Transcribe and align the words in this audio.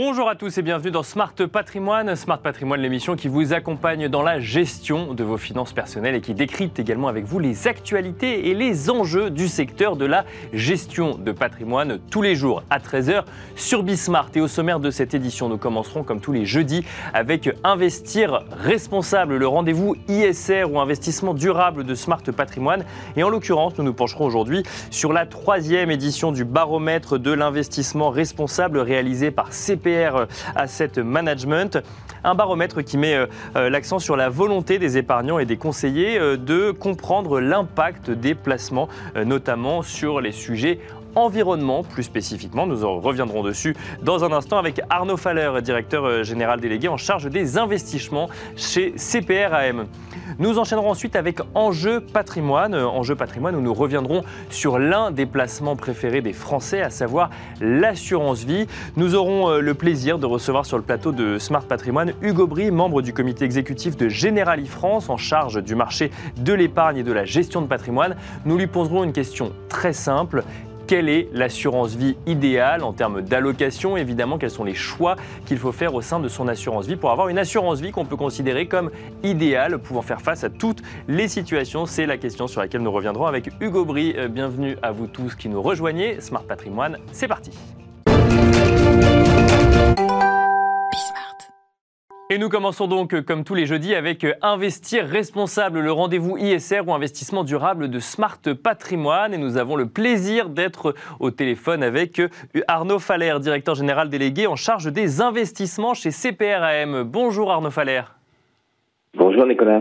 Bonjour 0.00 0.28
à 0.28 0.36
tous 0.36 0.56
et 0.56 0.62
bienvenue 0.62 0.92
dans 0.92 1.02
Smart 1.02 1.34
Patrimoine. 1.50 2.14
Smart 2.14 2.38
Patrimoine, 2.38 2.80
l'émission 2.80 3.16
qui 3.16 3.26
vous 3.26 3.52
accompagne 3.52 4.06
dans 4.06 4.22
la 4.22 4.38
gestion 4.38 5.12
de 5.12 5.24
vos 5.24 5.38
finances 5.38 5.72
personnelles 5.72 6.14
et 6.14 6.20
qui 6.20 6.34
décrypte 6.34 6.78
également 6.78 7.08
avec 7.08 7.24
vous 7.24 7.40
les 7.40 7.66
actualités 7.66 8.48
et 8.48 8.54
les 8.54 8.90
enjeux 8.90 9.28
du 9.28 9.48
secteur 9.48 9.96
de 9.96 10.04
la 10.04 10.24
gestion 10.52 11.18
de 11.18 11.32
patrimoine 11.32 11.98
tous 12.12 12.22
les 12.22 12.36
jours 12.36 12.62
à 12.70 12.78
13h 12.78 13.24
sur 13.56 13.82
Bismart. 13.82 14.28
Et 14.36 14.40
au 14.40 14.46
sommaire 14.46 14.78
de 14.78 14.92
cette 14.92 15.14
édition, 15.14 15.48
nous 15.48 15.58
commencerons 15.58 16.04
comme 16.04 16.20
tous 16.20 16.30
les 16.30 16.46
jeudis 16.46 16.84
avec 17.12 17.50
Investir 17.64 18.44
responsable, 18.52 19.36
le 19.36 19.48
rendez-vous 19.48 19.96
ISR 20.06 20.62
ou 20.70 20.78
investissement 20.78 21.34
durable 21.34 21.82
de 21.82 21.96
Smart 21.96 22.22
Patrimoine. 22.22 22.84
Et 23.16 23.24
en 23.24 23.30
l'occurrence, 23.30 23.76
nous 23.78 23.84
nous 23.84 23.94
pencherons 23.94 24.26
aujourd'hui 24.26 24.62
sur 24.92 25.12
la 25.12 25.26
troisième 25.26 25.90
édition 25.90 26.30
du 26.30 26.44
baromètre 26.44 27.18
de 27.18 27.32
l'investissement 27.32 28.10
responsable 28.10 28.78
réalisé 28.78 29.32
par 29.32 29.52
CP 29.52 29.87
CPR 29.88 30.26
Asset 30.54 31.02
Management. 31.02 31.78
Un 32.24 32.34
baromètre 32.34 32.82
qui 32.82 32.98
met 32.98 33.14
euh, 33.14 33.26
euh, 33.56 33.70
l'accent 33.70 33.98
sur 33.98 34.16
la 34.16 34.28
volonté 34.28 34.78
des 34.78 34.98
épargnants 34.98 35.38
et 35.38 35.46
des 35.46 35.56
conseillers 35.56 36.18
euh, 36.18 36.36
de 36.36 36.72
comprendre 36.72 37.40
l'impact 37.40 38.10
des 38.10 38.34
placements, 38.34 38.88
notamment 39.24 39.82
sur 39.82 40.20
les 40.20 40.32
sujets 40.32 40.80
environnement 41.14 41.82
plus 41.82 42.02
spécifiquement. 42.02 42.66
Nous 42.66 42.84
en 42.84 43.00
reviendrons 43.00 43.42
dessus 43.42 43.76
dans 44.02 44.24
un 44.24 44.32
instant 44.32 44.58
avec 44.58 44.80
Arnaud 44.90 45.16
Faller, 45.16 45.50
directeur 45.62 46.24
général 46.24 46.60
délégué 46.60 46.88
en 46.88 46.96
charge 46.96 47.28
des 47.28 47.58
investissements 47.58 48.28
chez 48.56 48.94
CPRAM. 48.96 49.86
Nous 50.38 50.58
enchaînerons 50.58 50.90
ensuite 50.90 51.16
avec 51.16 51.40
Enjeu 51.54 52.00
patrimoine. 52.00 52.74
Enjeu 52.74 53.14
patrimoine 53.14 53.56
où 53.56 53.60
nous 53.60 53.74
reviendrons 53.74 54.22
sur 54.50 54.78
l'un 54.78 55.10
des 55.10 55.26
placements 55.26 55.74
préférés 55.74 56.20
des 56.20 56.32
Français, 56.32 56.80
à 56.82 56.90
savoir 56.90 57.30
l'assurance 57.60 58.44
vie. 58.44 58.66
Nous 58.96 59.14
aurons 59.14 59.48
euh, 59.48 59.60
le 59.60 59.74
plaisir 59.74 60.18
de 60.18 60.26
recevoir 60.26 60.66
sur 60.66 60.76
le 60.76 60.82
plateau 60.82 61.12
de 61.12 61.38
Smart 61.38 61.64
Patrimoine 61.64 62.12
Hugo 62.22 62.46
Brie, 62.46 62.70
membre 62.70 63.02
du 63.02 63.12
comité 63.12 63.44
exécutif 63.44 63.96
de 63.96 64.08
Generali 64.08 64.66
France 64.66 65.08
en 65.08 65.16
charge 65.16 65.62
du 65.62 65.74
marché 65.74 66.10
de 66.36 66.52
l'épargne 66.52 66.98
et 66.98 67.02
de 67.02 67.12
la 67.12 67.24
gestion 67.24 67.62
de 67.62 67.66
patrimoine. 67.66 68.16
Nous 68.44 68.58
lui 68.58 68.66
poserons 68.66 69.04
une 69.04 69.12
question 69.12 69.52
très 69.68 69.92
simple 69.92 70.44
quelle 70.88 71.10
est 71.10 71.28
l'assurance 71.32 71.94
vie 71.94 72.16
idéale 72.26 72.82
en 72.82 72.92
termes 72.92 73.20
d'allocation? 73.20 73.96
Évidemment, 73.96 74.38
quels 74.38 74.50
sont 74.50 74.64
les 74.64 74.74
choix 74.74 75.16
qu'il 75.44 75.58
faut 75.58 75.70
faire 75.70 75.94
au 75.94 76.00
sein 76.00 76.18
de 76.18 76.28
son 76.28 76.48
assurance 76.48 76.86
vie 76.86 76.96
pour 76.96 77.10
avoir 77.10 77.28
une 77.28 77.38
assurance 77.38 77.80
vie 77.80 77.92
qu'on 77.92 78.06
peut 78.06 78.16
considérer 78.16 78.66
comme 78.66 78.90
idéale, 79.22 79.78
pouvant 79.78 80.02
faire 80.02 80.22
face 80.22 80.44
à 80.44 80.50
toutes 80.50 80.82
les 81.06 81.28
situations? 81.28 81.84
C'est 81.84 82.06
la 82.06 82.16
question 82.16 82.48
sur 82.48 82.62
laquelle 82.62 82.80
nous 82.80 82.90
reviendrons 82.90 83.26
avec 83.26 83.50
Hugo 83.60 83.84
Brie. 83.84 84.14
Euh, 84.16 84.28
bienvenue 84.28 84.76
à 84.82 84.90
vous 84.90 85.06
tous 85.06 85.34
qui 85.34 85.50
nous 85.50 85.60
rejoignez. 85.60 86.22
Smart 86.22 86.42
Patrimoine, 86.42 86.96
c'est 87.12 87.28
parti. 87.28 87.50
Et 92.30 92.36
nous 92.36 92.50
commençons 92.50 92.88
donc, 92.88 93.14
euh, 93.14 93.22
comme 93.22 93.42
tous 93.42 93.54
les 93.54 93.64
jeudis, 93.64 93.94
avec 93.94 94.22
euh, 94.22 94.34
Investir 94.42 95.06
responsable, 95.06 95.80
le 95.80 95.90
rendez-vous 95.90 96.36
ISR 96.36 96.82
ou 96.86 96.92
investissement 96.92 97.42
durable 97.42 97.88
de 97.88 97.98
Smart 98.00 98.38
Patrimoine. 98.62 99.32
Et 99.32 99.38
nous 99.38 99.56
avons 99.56 99.76
le 99.76 99.86
plaisir 99.86 100.50
d'être 100.50 100.94
au 101.20 101.30
téléphone 101.30 101.82
avec 101.82 102.20
euh, 102.20 102.28
Arnaud 102.68 102.98
Faller, 102.98 103.34
directeur 103.40 103.74
général 103.74 104.10
délégué 104.10 104.46
en 104.46 104.56
charge 104.56 104.92
des 104.92 105.22
investissements 105.22 105.94
chez 105.94 106.10
CPRAM. 106.10 107.02
Bonjour 107.04 107.50
Arnaud 107.50 107.70
Faller. 107.70 108.02
Bonjour 109.14 109.46
Nicolas. 109.46 109.80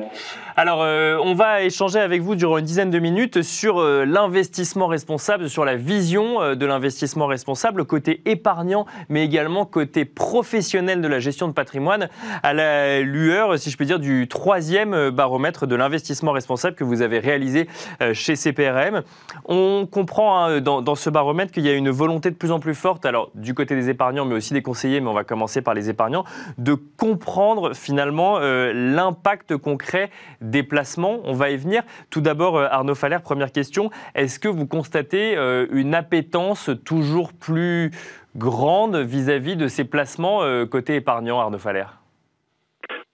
Alors, 0.59 0.81
euh, 0.81 1.19
on 1.23 1.35
va 1.35 1.61
échanger 1.61 1.99
avec 1.99 2.23
vous 2.23 2.33
durant 2.33 2.57
une 2.57 2.65
dizaine 2.65 2.89
de 2.89 2.97
minutes 2.97 3.43
sur 3.43 3.79
euh, 3.79 4.05
l'investissement 4.05 4.87
responsable, 4.87 5.51
sur 5.51 5.65
la 5.65 5.75
vision 5.75 6.41
euh, 6.41 6.55
de 6.55 6.65
l'investissement 6.65 7.27
responsable, 7.27 7.85
côté 7.85 8.23
épargnant, 8.25 8.87
mais 9.07 9.23
également 9.23 9.67
côté 9.67 10.03
professionnel 10.03 10.99
de 10.99 11.07
la 11.07 11.19
gestion 11.19 11.47
de 11.47 11.53
patrimoine, 11.53 12.09
à 12.41 12.55
la 12.55 13.01
lueur, 13.01 13.59
si 13.59 13.69
je 13.69 13.77
peux 13.77 13.85
dire, 13.85 13.99
du 13.99 14.27
troisième 14.27 15.11
baromètre 15.11 15.67
de 15.67 15.75
l'investissement 15.75 16.31
responsable 16.31 16.75
que 16.75 16.83
vous 16.83 17.03
avez 17.03 17.19
réalisé 17.19 17.67
chez 18.13 18.35
CPRM. 18.35 19.03
On 19.45 19.85
comprend 19.85 20.43
hein, 20.43 20.59
dans, 20.59 20.81
dans, 20.81 20.95
ce 20.95 21.11
baromètre 21.11 21.51
qu'il 21.51 21.67
y 21.67 21.69
a 21.69 21.73
une 21.73 21.91
volonté 21.91 22.31
de 22.31 22.35
plus 22.35 22.51
en 22.51 22.59
plus 22.59 22.73
forte, 22.73 23.05
alors 23.05 23.29
du 23.35 23.53
côté 23.53 23.75
des 23.75 23.91
épargnants, 23.91 24.25
mais 24.25 24.33
aussi 24.33 24.55
des 24.55 24.63
conseillers, 24.63 25.01
mais 25.01 25.09
on 25.09 25.13
va 25.13 25.23
commencer 25.23 25.61
par 25.61 25.75
les 25.75 25.91
épargnants, 25.91 26.23
de 26.57 26.73
comprendre 26.73 27.75
finalement 27.75 28.39
l'impact 28.39 29.55
concret 29.57 30.09
des 30.49 30.63
placements. 30.63 31.21
On 31.25 31.33
va 31.33 31.51
y 31.51 31.57
venir. 31.57 31.83
Tout 32.09 32.21
d'abord, 32.21 32.57
euh, 32.57 32.67
Arnaud 32.69 32.95
Faller, 32.95 33.17
première 33.23 33.51
question. 33.51 33.89
Est-ce 34.15 34.39
que 34.39 34.47
vous 34.47 34.67
constatez 34.67 35.37
euh, 35.37 35.67
une 35.71 35.93
appétence 35.93 36.69
toujours 36.85 37.31
plus 37.33 37.91
grande 38.35 38.95
vis-à-vis 38.97 39.55
de 39.55 39.67
ces 39.67 39.85
placements 39.85 40.43
euh, 40.43 40.65
côté 40.65 40.95
épargnant, 40.95 41.39
Arnaud 41.39 41.57
Faller? 41.57 41.85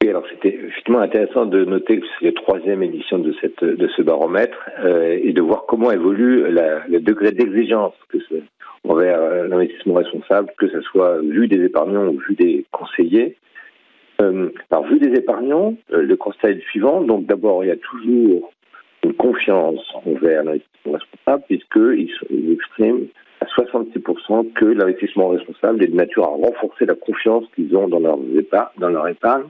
Oui, 0.01 0.09
alors 0.09 0.23
c'était 0.29 0.55
effectivement 0.55 0.99
intéressant 0.99 1.45
de 1.45 1.63
noter 1.63 1.99
que 1.99 2.05
c'est 2.19 2.25
la 2.25 2.33
troisième 2.33 2.83
édition 2.83 3.19
de, 3.19 3.33
cette, 3.39 3.63
de 3.63 3.87
ce 3.95 4.01
baromètre 4.01 4.69
et 4.85 5.31
de 5.31 5.41
voir 5.41 5.63
comment 5.65 5.91
évolue 5.91 6.43
le 6.51 6.99
degré 6.99 7.31
d'exigence 7.31 7.93
envers 8.85 9.47
l'investissement 9.47 9.93
responsable, 9.93 10.51
que 10.57 10.67
ce 10.67 10.81
soit 10.81 11.19
vu 11.21 11.47
des 11.47 11.63
épargnants 11.63 12.07
ou 12.07 12.19
vu 12.27 12.35
des 12.35 12.65
conseillers. 12.71 13.37
Euh, 14.23 14.49
alors, 14.71 14.85
vu 14.87 14.99
des 14.99 15.17
épargnants, 15.17 15.75
euh, 15.91 16.01
le 16.01 16.15
constat 16.15 16.51
est 16.51 16.55
le 16.55 16.61
suivant. 16.61 17.01
Donc, 17.01 17.25
d'abord, 17.25 17.63
il 17.63 17.67
y 17.67 17.71
a 17.71 17.77
toujours 17.77 18.51
une 19.03 19.13
confiance 19.13 19.81
envers 20.05 20.43
l'investissement 20.43 20.93
responsable, 20.93 21.43
puisqu'ils 21.47 22.11
expriment 22.51 23.07
à 23.41 23.45
66% 23.45 24.53
que 24.53 24.65
l'investissement 24.65 25.29
responsable 25.29 25.83
est 25.83 25.87
de 25.87 25.95
nature 25.95 26.23
à 26.23 26.27
renforcer 26.27 26.85
la 26.85 26.95
confiance 26.95 27.43
qu'ils 27.55 27.75
ont 27.75 27.89
dans 27.89 27.99
leur, 27.99 28.17
épargne. 29.09 29.47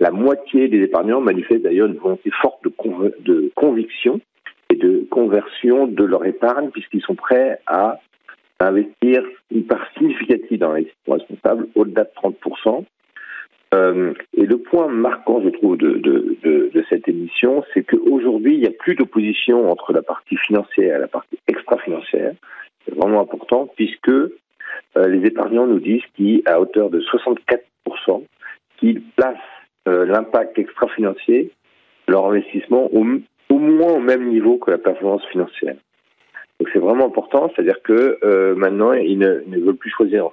La 0.00 0.10
moitié 0.10 0.68
des 0.68 0.82
épargnants 0.82 1.20
manifestent 1.20 1.62
d'ailleurs 1.62 1.86
une 1.86 1.98
volonté 1.98 2.30
forte 2.42 2.60
de 2.64 3.52
conviction 3.54 4.20
et 4.70 4.76
de 4.76 5.06
conversion 5.10 5.86
de 5.86 6.04
leur 6.04 6.26
épargne, 6.26 6.70
puisqu'ils 6.70 7.02
sont 7.02 7.14
prêts 7.14 7.60
à 7.66 8.00
investir 8.60 9.22
une 9.52 9.64
part 9.64 9.86
significative 9.96 10.58
dans 10.58 10.72
l'investissement 10.72 11.14
responsable, 11.14 11.68
au-delà 11.76 12.04
de 12.04 12.10
30%. 12.20 12.84
Euh, 13.74 14.14
et 14.34 14.46
le 14.46 14.58
point 14.58 14.88
marquant, 14.88 15.42
je 15.42 15.50
trouve, 15.50 15.76
de, 15.76 15.92
de, 15.98 16.36
de, 16.42 16.70
de 16.72 16.84
cette 16.88 17.06
émission, 17.06 17.64
c'est 17.74 17.82
qu'aujourd'hui, 17.82 18.54
il 18.54 18.60
n'y 18.60 18.66
a 18.66 18.70
plus 18.70 18.94
d'opposition 18.94 19.70
entre 19.70 19.92
la 19.92 20.02
partie 20.02 20.36
financière 20.36 20.96
et 20.96 21.00
la 21.00 21.08
partie 21.08 21.38
extra-financière. 21.48 22.34
C'est 22.84 22.94
vraiment 22.94 23.20
important 23.20 23.68
puisque 23.76 24.08
euh, 24.08 24.30
les 24.96 25.26
épargnants 25.26 25.66
nous 25.66 25.80
disent 25.80 26.02
qu'à 26.16 26.60
hauteur 26.60 26.88
de 26.88 27.00
64%, 27.00 28.24
qu'ils 28.78 29.02
placent 29.16 29.36
euh, 29.86 30.06
l'impact 30.06 30.58
extra-financier, 30.58 31.50
leur 32.06 32.26
investissement, 32.26 32.88
au, 32.94 33.04
moins 33.58 33.92
au 33.92 34.00
même 34.00 34.28
niveau 34.28 34.56
que 34.56 34.70
la 34.70 34.78
performance 34.78 35.24
financière. 35.26 35.76
Donc 36.58 36.70
c'est 36.72 36.78
vraiment 36.78 37.06
important, 37.06 37.52
c'est-à-dire 37.54 37.82
que 37.82 38.18
euh, 38.24 38.54
maintenant, 38.54 38.92
ils 38.92 39.18
ne 39.18 39.58
veulent 39.58 39.76
plus 39.76 39.90
choisir 39.90 40.30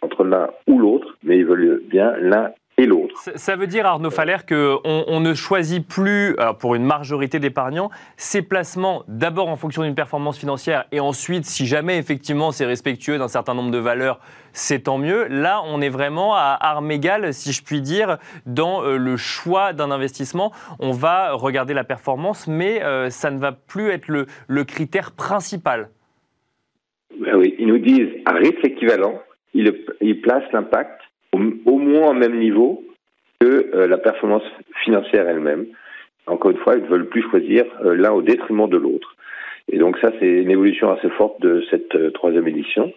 entre 0.00 0.24
l'un 0.24 0.50
ou 0.66 0.78
l'autre, 0.78 1.18
mais 1.22 1.38
ils 1.38 1.44
veulent 1.44 1.82
bien 1.84 2.16
l'un 2.18 2.52
l'autre. 2.86 3.14
Ça 3.34 3.56
veut 3.56 3.66
dire, 3.66 3.86
Arnaud 3.86 4.10
Faller, 4.10 4.36
qu'on 4.48 4.80
on 4.84 5.20
ne 5.20 5.34
choisit 5.34 5.86
plus, 5.86 6.36
pour 6.60 6.74
une 6.74 6.84
majorité 6.84 7.38
d'épargnants, 7.38 7.90
ces 8.16 8.42
placements 8.42 9.02
d'abord 9.08 9.48
en 9.48 9.56
fonction 9.56 9.82
d'une 9.82 9.94
performance 9.94 10.38
financière 10.38 10.84
et 10.92 11.00
ensuite, 11.00 11.44
si 11.44 11.66
jamais 11.66 11.98
effectivement 11.98 12.52
c'est 12.52 12.66
respectueux 12.66 13.18
d'un 13.18 13.28
certain 13.28 13.54
nombre 13.54 13.70
de 13.70 13.78
valeurs, 13.78 14.20
c'est 14.52 14.84
tant 14.84 14.98
mieux. 14.98 15.26
Là, 15.28 15.62
on 15.66 15.80
est 15.80 15.88
vraiment 15.88 16.34
à 16.34 16.56
armes 16.60 16.90
égales, 16.90 17.32
si 17.32 17.52
je 17.52 17.62
puis 17.62 17.80
dire, 17.80 18.18
dans 18.46 18.82
euh, 18.82 18.96
le 18.96 19.16
choix 19.16 19.72
d'un 19.72 19.90
investissement. 19.90 20.52
On 20.78 20.92
va 20.92 21.32
regarder 21.32 21.74
la 21.74 21.84
performance, 21.84 22.46
mais 22.46 22.82
euh, 22.82 23.10
ça 23.10 23.30
ne 23.30 23.38
va 23.38 23.52
plus 23.52 23.90
être 23.90 24.08
le, 24.08 24.26
le 24.46 24.64
critère 24.64 25.12
principal. 25.12 25.90
Ben 27.20 27.36
oui, 27.36 27.54
ils 27.58 27.66
nous 27.66 27.78
disent 27.78 28.10
à 28.26 28.32
risque 28.32 28.64
équivalent, 28.64 29.20
ils, 29.54 29.72
ils 30.00 30.20
placent 30.20 30.50
l'impact 30.52 31.00
au, 31.32 31.78
moins 31.78 32.10
au 32.10 32.14
même 32.14 32.38
niveau 32.38 32.84
que 33.40 33.70
euh, 33.74 33.86
la 33.86 33.98
performance 33.98 34.42
financière 34.84 35.28
elle-même. 35.28 35.66
Encore 36.26 36.50
une 36.50 36.58
fois, 36.58 36.76
ils 36.76 36.82
ne 36.82 36.88
veulent 36.88 37.08
plus 37.08 37.22
choisir 37.22 37.64
euh, 37.84 37.94
l'un 37.94 38.12
au 38.12 38.22
détriment 38.22 38.68
de 38.68 38.76
l'autre. 38.76 39.16
Et 39.70 39.78
donc 39.78 39.98
ça, 39.98 40.10
c'est 40.18 40.26
une 40.26 40.50
évolution 40.50 40.90
assez 40.90 41.10
forte 41.10 41.40
de 41.40 41.64
cette 41.70 41.94
euh, 41.94 42.10
troisième 42.10 42.48
édition. 42.48 42.92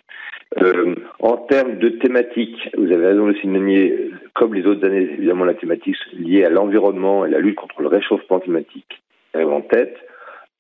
en 1.20 1.38
termes 1.38 1.78
de 1.78 1.90
thématiques, 1.90 2.70
vous 2.78 2.92
avez 2.92 3.08
raison 3.08 3.26
de 3.26 3.32
le 3.32 3.38
signaler, 3.38 4.12
comme 4.34 4.54
les 4.54 4.66
autres 4.66 4.86
années, 4.86 5.08
évidemment, 5.18 5.46
la 5.46 5.54
thématique 5.54 5.96
liée 6.14 6.44
à 6.44 6.50
l'environnement 6.50 7.26
et 7.26 7.30
la 7.30 7.40
lutte 7.40 7.56
contre 7.56 7.82
le 7.82 7.88
réchauffement 7.88 8.40
climatique 8.40 9.02
est 9.34 9.44
en 9.44 9.62
tête. 9.62 9.98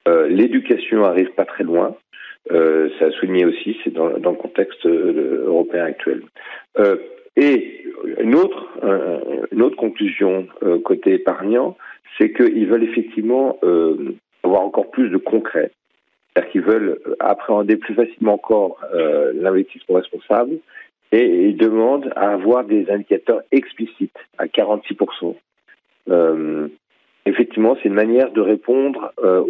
L'éducation 0.07 1.03
arrive 1.03 1.31
pas 1.31 1.43
très 1.43 1.65
loin. 1.65 1.95
ça 2.49 3.05
a 3.05 3.11
souligné 3.19 3.45
aussi, 3.45 3.77
c'est 3.83 3.93
dans, 3.93 4.07
le 4.07 4.37
contexte 4.37 4.85
européen 4.85 5.83
actuel. 5.83 6.21
Et 7.37 7.85
une 8.19 8.35
autre, 8.35 8.67
autre 9.61 9.77
conclusion 9.77 10.47
euh, 10.63 10.79
côté 10.79 11.13
épargnant, 11.13 11.77
c'est 12.17 12.31
qu'ils 12.33 12.67
veulent 12.67 12.83
effectivement 12.83 13.57
euh, 13.63 14.15
avoir 14.43 14.61
encore 14.63 14.91
plus 14.91 15.09
de 15.09 15.17
concret. 15.17 15.71
C'est-à-dire 16.33 16.51
qu'ils 16.51 16.61
veulent 16.61 16.99
appréhender 17.19 17.77
plus 17.77 17.93
facilement 17.93 18.33
encore 18.33 18.79
euh, 18.93 19.31
l'investissement 19.35 19.95
responsable 19.95 20.57
et 21.11 21.49
ils 21.49 21.57
demandent 21.57 22.11
à 22.15 22.31
avoir 22.31 22.63
des 22.63 22.89
indicateurs 22.89 23.41
explicites 23.51 24.17
à 24.37 24.45
46%. 24.45 25.35
Euh, 26.09 26.67
effectivement, 27.25 27.75
c'est 27.75 27.89
une 27.89 27.95
manière 27.95 28.31
de 28.31 28.41
répondre 28.41 29.11
euh, 29.23 29.41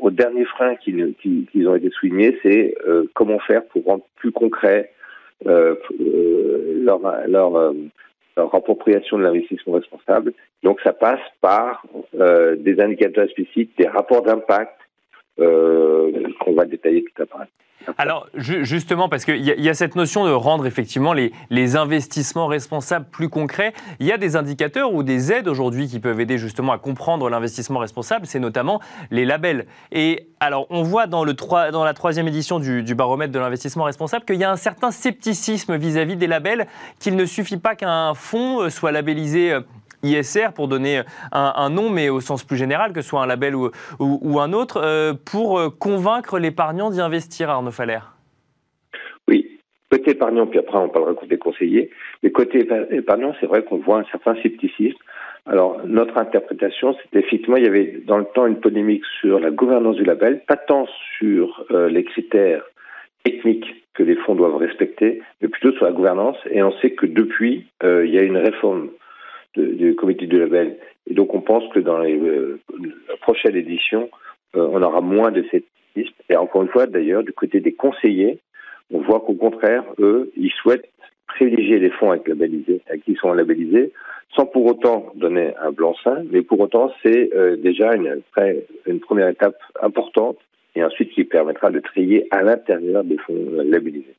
aux, 0.00 0.10
derniers 0.10 0.44
freins 0.44 0.74
qui, 0.76 0.92
qui, 1.22 1.66
ont 1.66 1.76
été 1.76 1.90
soulignés, 1.90 2.36
c'est 2.42 2.74
euh, 2.88 3.04
comment 3.14 3.38
faire 3.38 3.64
pour 3.66 3.84
rendre 3.84 4.04
plus 4.16 4.32
concret 4.32 4.90
euh, 4.90 4.96
leur, 5.44 7.00
leur, 7.28 7.74
leur, 8.36 8.54
appropriation 8.54 9.18
de 9.18 9.22
l'investissement 9.22 9.74
responsable. 9.74 10.32
Donc 10.62 10.80
ça 10.82 10.92
passe 10.92 11.20
par 11.40 11.82
des 12.12 12.80
indicateurs 12.80 13.24
explicites, 13.24 13.76
des 13.78 13.88
rapports 13.88 14.22
d'impact 14.22 14.78
qu'on 15.36 16.52
va 16.54 16.64
détailler 16.64 17.04
tout 17.04 17.22
à 17.22 17.26
l'heure. 17.38 17.46
Alors 17.98 18.26
justement, 18.34 19.08
parce 19.08 19.24
qu'il 19.24 19.42
y, 19.42 19.68
a 19.68 19.74
cette 19.74 19.96
notion 19.96 20.26
de 20.26 20.30
rendre 20.30 20.66
effectivement 20.66 21.12
les, 21.12 21.76
investissements 21.76 22.46
responsables 22.46 23.06
plus 23.10 23.28
concrets, 23.28 23.72
il 24.00 24.06
y 24.06 24.12
a 24.12 24.18
des 24.18 24.36
indicateurs 24.36 24.92
ou 24.92 25.02
des 25.02 25.32
aides 25.32 25.48
aujourd'hui 25.48 25.88
qui 25.88 26.00
peuvent 26.00 26.20
aider 26.20 26.38
justement 26.38 26.72
à 26.72 26.78
comprendre 26.78 27.28
l'investissement 27.28 27.78
responsable, 27.78 28.26
c'est 28.26 28.40
notamment 28.40 28.80
les 29.10 29.24
labels. 29.24 29.66
Et 29.92 30.28
alors 30.40 30.66
on 30.70 30.82
voit 30.82 31.06
dans, 31.06 31.24
le 31.24 31.34
3, 31.34 31.70
dans 31.70 31.84
la 31.84 31.94
troisième 31.94 32.28
édition 32.28 32.58
du, 32.58 32.82
du 32.82 32.94
baromètre 32.94 33.32
de 33.32 33.38
l'investissement 33.38 33.84
responsable 33.84 34.24
qu'il 34.24 34.36
y 34.36 34.44
a 34.44 34.50
un 34.50 34.56
certain 34.56 34.90
scepticisme 34.90 35.76
vis-à-vis 35.76 36.14
-vis 36.14 36.18
des 36.18 36.26
labels, 36.26 36.66
qu'il 36.98 37.16
ne 37.16 37.24
suffit 37.24 37.58
pas 37.58 37.76
qu'un 37.76 38.14
fonds 38.14 38.62
euh, 38.62 38.70
soit 38.70 38.92
labellisé 38.92 39.52
euh, 39.52 39.60
ISR 40.02 40.52
pour 40.54 40.68
donner 40.68 41.02
un, 41.32 41.70
nom, 41.70 41.90
mais 41.90 42.08
au 42.08 42.20
sens 42.20 42.44
plus 42.44 42.56
général, 42.56 42.92
que 42.92 43.00
ce 43.00 43.08
soit 43.08 43.22
un 43.22 43.26
label 43.26 43.54
ou, 43.54 44.40
un 44.40 44.52
autre, 44.52 44.80
euh, 44.82 45.14
pour 45.14 45.58
euh, 45.58 45.70
convaincre 45.70 46.38
l'épargnant 46.38 46.90
d'y 46.90 47.00
investir, 47.00 47.50
Arnaud 47.50 47.70
Faller? 47.70 47.98
Oui, 49.28 49.58
côté 49.90 50.12
épargnant, 50.12 50.46
puis 50.46 50.58
après 50.58 50.78
on 50.78 50.88
parlera 50.88 51.14
côté 51.14 51.38
conseiller, 51.38 51.90
mais 52.22 52.30
côté 52.30 52.66
épargnant, 52.90 53.34
c'est 53.40 53.46
vrai 53.46 53.64
qu'on 53.64 53.78
voit 53.78 53.98
un 53.98 54.04
certain 54.04 54.34
scepticisme. 54.42 54.98
Alors, 55.46 55.80
notre 55.86 56.18
interprétation, 56.18 56.96
c'était 57.02 57.20
effectivement, 57.20 57.56
il 57.56 57.64
y 57.64 57.68
avait 57.68 58.02
dans 58.04 58.18
le 58.18 58.24
temps 58.24 58.46
une 58.46 58.58
polémique 58.58 59.04
sur 59.20 59.38
la 59.38 59.50
gouvernance 59.50 59.96
du 59.96 60.04
label, 60.04 60.42
pas 60.46 60.56
tant 60.56 60.86
sur 61.18 61.64
euh, 61.70 61.88
les 61.88 62.02
critères 62.02 62.64
techniques 63.22 63.84
que 63.94 64.02
les 64.02 64.16
fonds 64.16 64.34
doivent 64.34 64.56
respecter, 64.56 65.22
mais 65.40 65.48
plutôt 65.48 65.72
sur 65.72 65.84
la 65.84 65.92
gouvernance. 65.92 66.36
Et 66.50 66.62
on 66.62 66.72
sait 66.78 66.90
que 66.90 67.06
depuis, 67.06 67.66
il 67.82 68.10
y 68.10 68.18
a 68.18 68.22
une 68.22 68.36
réforme 68.36 68.90
du 69.56 69.94
comité 69.94 70.26
du 70.26 70.38
label. 70.38 70.76
Et 71.08 71.14
donc 71.14 71.34
on 71.34 71.40
pense 71.40 71.64
que 71.72 71.80
dans 71.80 71.98
les, 71.98 72.18
euh, 72.18 72.60
la 73.08 73.16
prochaine 73.16 73.56
édition, 73.56 74.10
euh, 74.56 74.68
on 74.72 74.82
aura 74.82 75.00
moins 75.00 75.30
de 75.30 75.44
cette 75.50 75.66
liste. 75.94 76.14
Et 76.28 76.36
encore 76.36 76.62
une 76.62 76.68
fois, 76.68 76.86
d'ailleurs, 76.86 77.22
du 77.22 77.32
côté 77.32 77.60
des 77.60 77.72
conseillers, 77.72 78.38
on 78.92 79.00
voit 79.00 79.20
qu'au 79.20 79.34
contraire, 79.34 79.84
eux, 79.98 80.30
ils 80.36 80.52
souhaitent 80.52 80.88
privilégier 81.26 81.78
les 81.78 81.90
fonds 81.90 82.10
avec 82.10 82.28
labellisés, 82.28 82.80
à 82.88 82.96
qui 82.96 83.14
sont 83.14 83.32
labellisés, 83.32 83.92
sans 84.34 84.46
pour 84.46 84.66
autant 84.66 85.12
donner 85.14 85.54
un 85.60 85.70
blanc-seing, 85.70 86.24
mais 86.30 86.42
pour 86.42 86.60
autant, 86.60 86.92
c'est 87.02 87.30
euh, 87.34 87.56
déjà 87.56 87.94
une, 87.94 88.22
une 88.86 89.00
première 89.00 89.28
étape 89.28 89.58
importante 89.82 90.38
et 90.74 90.84
ensuite 90.84 91.10
qui 91.10 91.24
permettra 91.24 91.70
de 91.70 91.80
trier 91.80 92.26
à 92.30 92.42
l'intérieur 92.42 93.02
des 93.02 93.16
fonds 93.18 93.34
labellisés. 93.64 94.14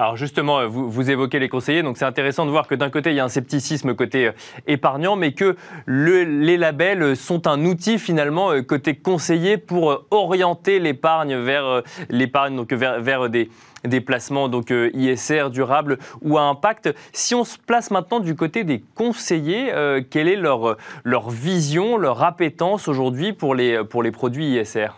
Alors 0.00 0.16
justement, 0.16 0.64
vous, 0.68 0.88
vous 0.88 1.10
évoquez 1.10 1.40
les 1.40 1.48
conseillers, 1.48 1.82
donc 1.82 1.96
c'est 1.96 2.04
intéressant 2.04 2.46
de 2.46 2.52
voir 2.52 2.68
que 2.68 2.76
d'un 2.76 2.88
côté, 2.88 3.10
il 3.10 3.16
y 3.16 3.20
a 3.20 3.24
un 3.24 3.28
scepticisme 3.28 3.96
côté 3.96 4.28
euh, 4.28 4.32
épargnant, 4.68 5.16
mais 5.16 5.32
que 5.32 5.56
les 5.88 6.56
labels 6.56 7.16
sont 7.16 7.48
un 7.48 7.64
outil 7.64 7.98
finalement 7.98 8.52
euh, 8.52 8.62
côté 8.62 8.94
conseiller 8.94 9.58
pour 9.58 9.90
euh, 9.90 10.06
orienter 10.12 10.78
l'épargne 10.78 11.34
vers 11.36 11.82
l'épargne, 12.10 12.54
donc 12.54 12.72
vers, 12.72 13.28
des, 13.28 13.50
des 13.84 14.00
placements 14.00 14.48
donc 14.48 14.70
ISR 14.70 15.50
durables 15.50 15.98
ou 16.22 16.38
à 16.38 16.42
impact. 16.42 16.94
Si 17.12 17.34
on 17.34 17.42
se 17.42 17.58
place 17.58 17.90
maintenant 17.90 18.20
du 18.20 18.36
côté 18.36 18.62
des 18.62 18.80
conseillers, 18.94 19.72
quelle 20.10 20.28
est 20.28 20.36
leur, 20.36 20.76
leur 21.02 21.30
vision, 21.30 21.96
leur 21.96 22.22
appétence 22.22 22.86
aujourd'hui 22.86 23.32
pour 23.32 23.54
les, 23.54 23.82
pour 23.84 24.04
les 24.04 24.12
produits 24.12 24.54
ISR 24.54 24.90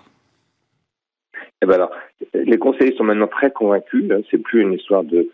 eh 1.63 1.67
ben 1.67 1.75
alors, 1.75 1.91
les 2.35 2.59
conseillers 2.59 2.95
sont 2.97 3.05
maintenant 3.05 3.29
très 3.29 3.51
convaincus. 3.51 4.11
Hein, 4.11 4.21
c'est 4.31 4.39
plus 4.39 4.63
une 4.63 4.73
histoire 4.73 5.05
de, 5.05 5.29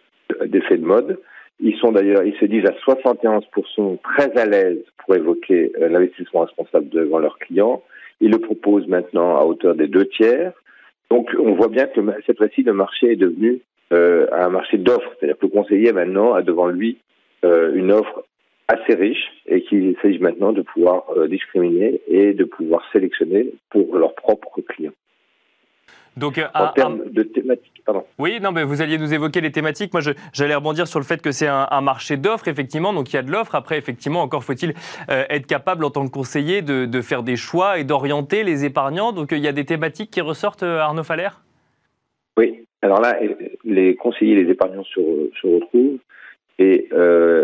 d'effet 0.47 0.77
de 0.77 0.85
mode. 0.85 1.19
Ils 1.61 1.77
sont 1.77 1.93
d'ailleurs, 1.93 2.23
ils 2.23 2.37
se 2.37 2.45
disent 2.45 2.67
à 2.67 2.75
71% 2.87 3.99
très 4.03 4.37
à 4.37 4.47
l'aise 4.47 4.83
pour 4.99 5.15
évoquer 5.15 5.73
euh, 5.81 5.89
l'investissement 5.89 6.41
responsable 6.41 6.89
devant 6.91 7.19
leurs 7.19 7.39
clients. 7.39 7.83
Ils 8.21 8.31
le 8.31 8.39
proposent 8.39 8.87
maintenant 8.87 9.37
à 9.37 9.45
hauteur 9.45 9.75
des 9.75 9.89
deux 9.89 10.07
tiers. 10.07 10.53
Donc, 11.11 11.31
on 11.39 11.55
voit 11.55 11.69
bien 11.69 11.87
que 11.87 12.01
cette 12.27 12.37
fois-ci, 12.39 12.63
le 12.63 12.73
marché 12.73 13.13
est 13.13 13.17
devenu 13.17 13.61
euh, 13.93 14.27
un 14.33 14.49
marché 14.49 14.77
d'offres. 14.77 15.11
C'est-à-dire 15.19 15.39
que 15.39 15.47
le 15.47 15.53
conseiller 15.53 15.93
maintenant 15.93 16.35
a 16.35 16.43
devant 16.43 16.67
lui 16.67 16.99
euh, 17.45 17.73
une 17.75 17.93
offre 17.93 18.25
assez 18.69 18.95
riche 18.95 19.33
et 19.47 19.63
qu'il 19.63 19.97
s'agit 20.03 20.19
maintenant 20.19 20.53
de 20.53 20.63
pouvoir 20.63 21.05
discriminer 21.29 22.01
et 22.09 22.33
de 22.33 22.43
pouvoir 22.43 22.83
sélectionner 22.93 23.53
pour 23.71 23.97
leurs 23.97 24.17
propres 24.17 24.61
clients. 24.61 24.93
Donc, 26.17 26.39
euh, 26.39 26.47
en 26.55 26.69
termes 26.69 27.11
de 27.11 27.23
thématiques, 27.23 27.83
pardon. 27.85 28.05
Oui, 28.19 28.39
non, 28.41 28.51
mais 28.51 28.65
vous 28.65 28.81
alliez 28.81 28.97
nous 28.97 29.13
évoquer 29.13 29.43
les 29.43 29.53
thématiques. 29.53 29.93
Moi, 29.93 30.01
j'allais 30.33 30.55
rebondir 30.55 30.89
sur 30.89 30.99
le 30.99 31.05
fait 31.05 31.21
que 31.21 31.31
c'est 31.31 31.47
un, 31.47 31.81
marché 31.83 32.17
d'offres, 32.17 32.49
effectivement. 32.49 32.95
Donc, 32.95 33.13
il 33.13 33.17
y 33.17 33.19
a 33.19 33.23
de 33.23 33.31
l'offre. 33.31 33.55
Après, 33.55 33.77
effectivement, 33.77 34.23
encore 34.23 34.43
faut-il 34.43 34.73
euh, 35.11 35.25
être 35.29 35.47
capable, 35.47 35.85
en 35.85 35.91
tant 35.91 36.07
que 36.07 36.11
conseiller, 36.11 36.63
de, 36.63 37.01
faire 37.03 37.23
des 37.23 37.37
choix 37.37 37.79
et 37.79 37.85
d'orienter 37.85 38.45
les 38.45 38.65
épargnants. 38.65 39.13
Donc, 39.13 39.29
il 39.33 39.41
y 39.41 39.49
a 39.49 39.53
des 39.53 39.67
thématiques 39.67 40.11
qui 40.11 40.23
ressortent, 40.23 40.63
euh, 40.63 40.79
Arnaud 40.79 41.05
Faller? 41.05 41.29
Oui. 42.39 42.65
Alors 42.81 43.01
là, 43.01 43.19
les 43.65 43.95
conseillers 43.97 44.39
et 44.39 44.45
les 44.45 44.51
épargnants 44.51 44.85
se, 44.85 45.31
se 45.41 45.47
retrouvent. 45.47 45.99
Et 46.59 46.89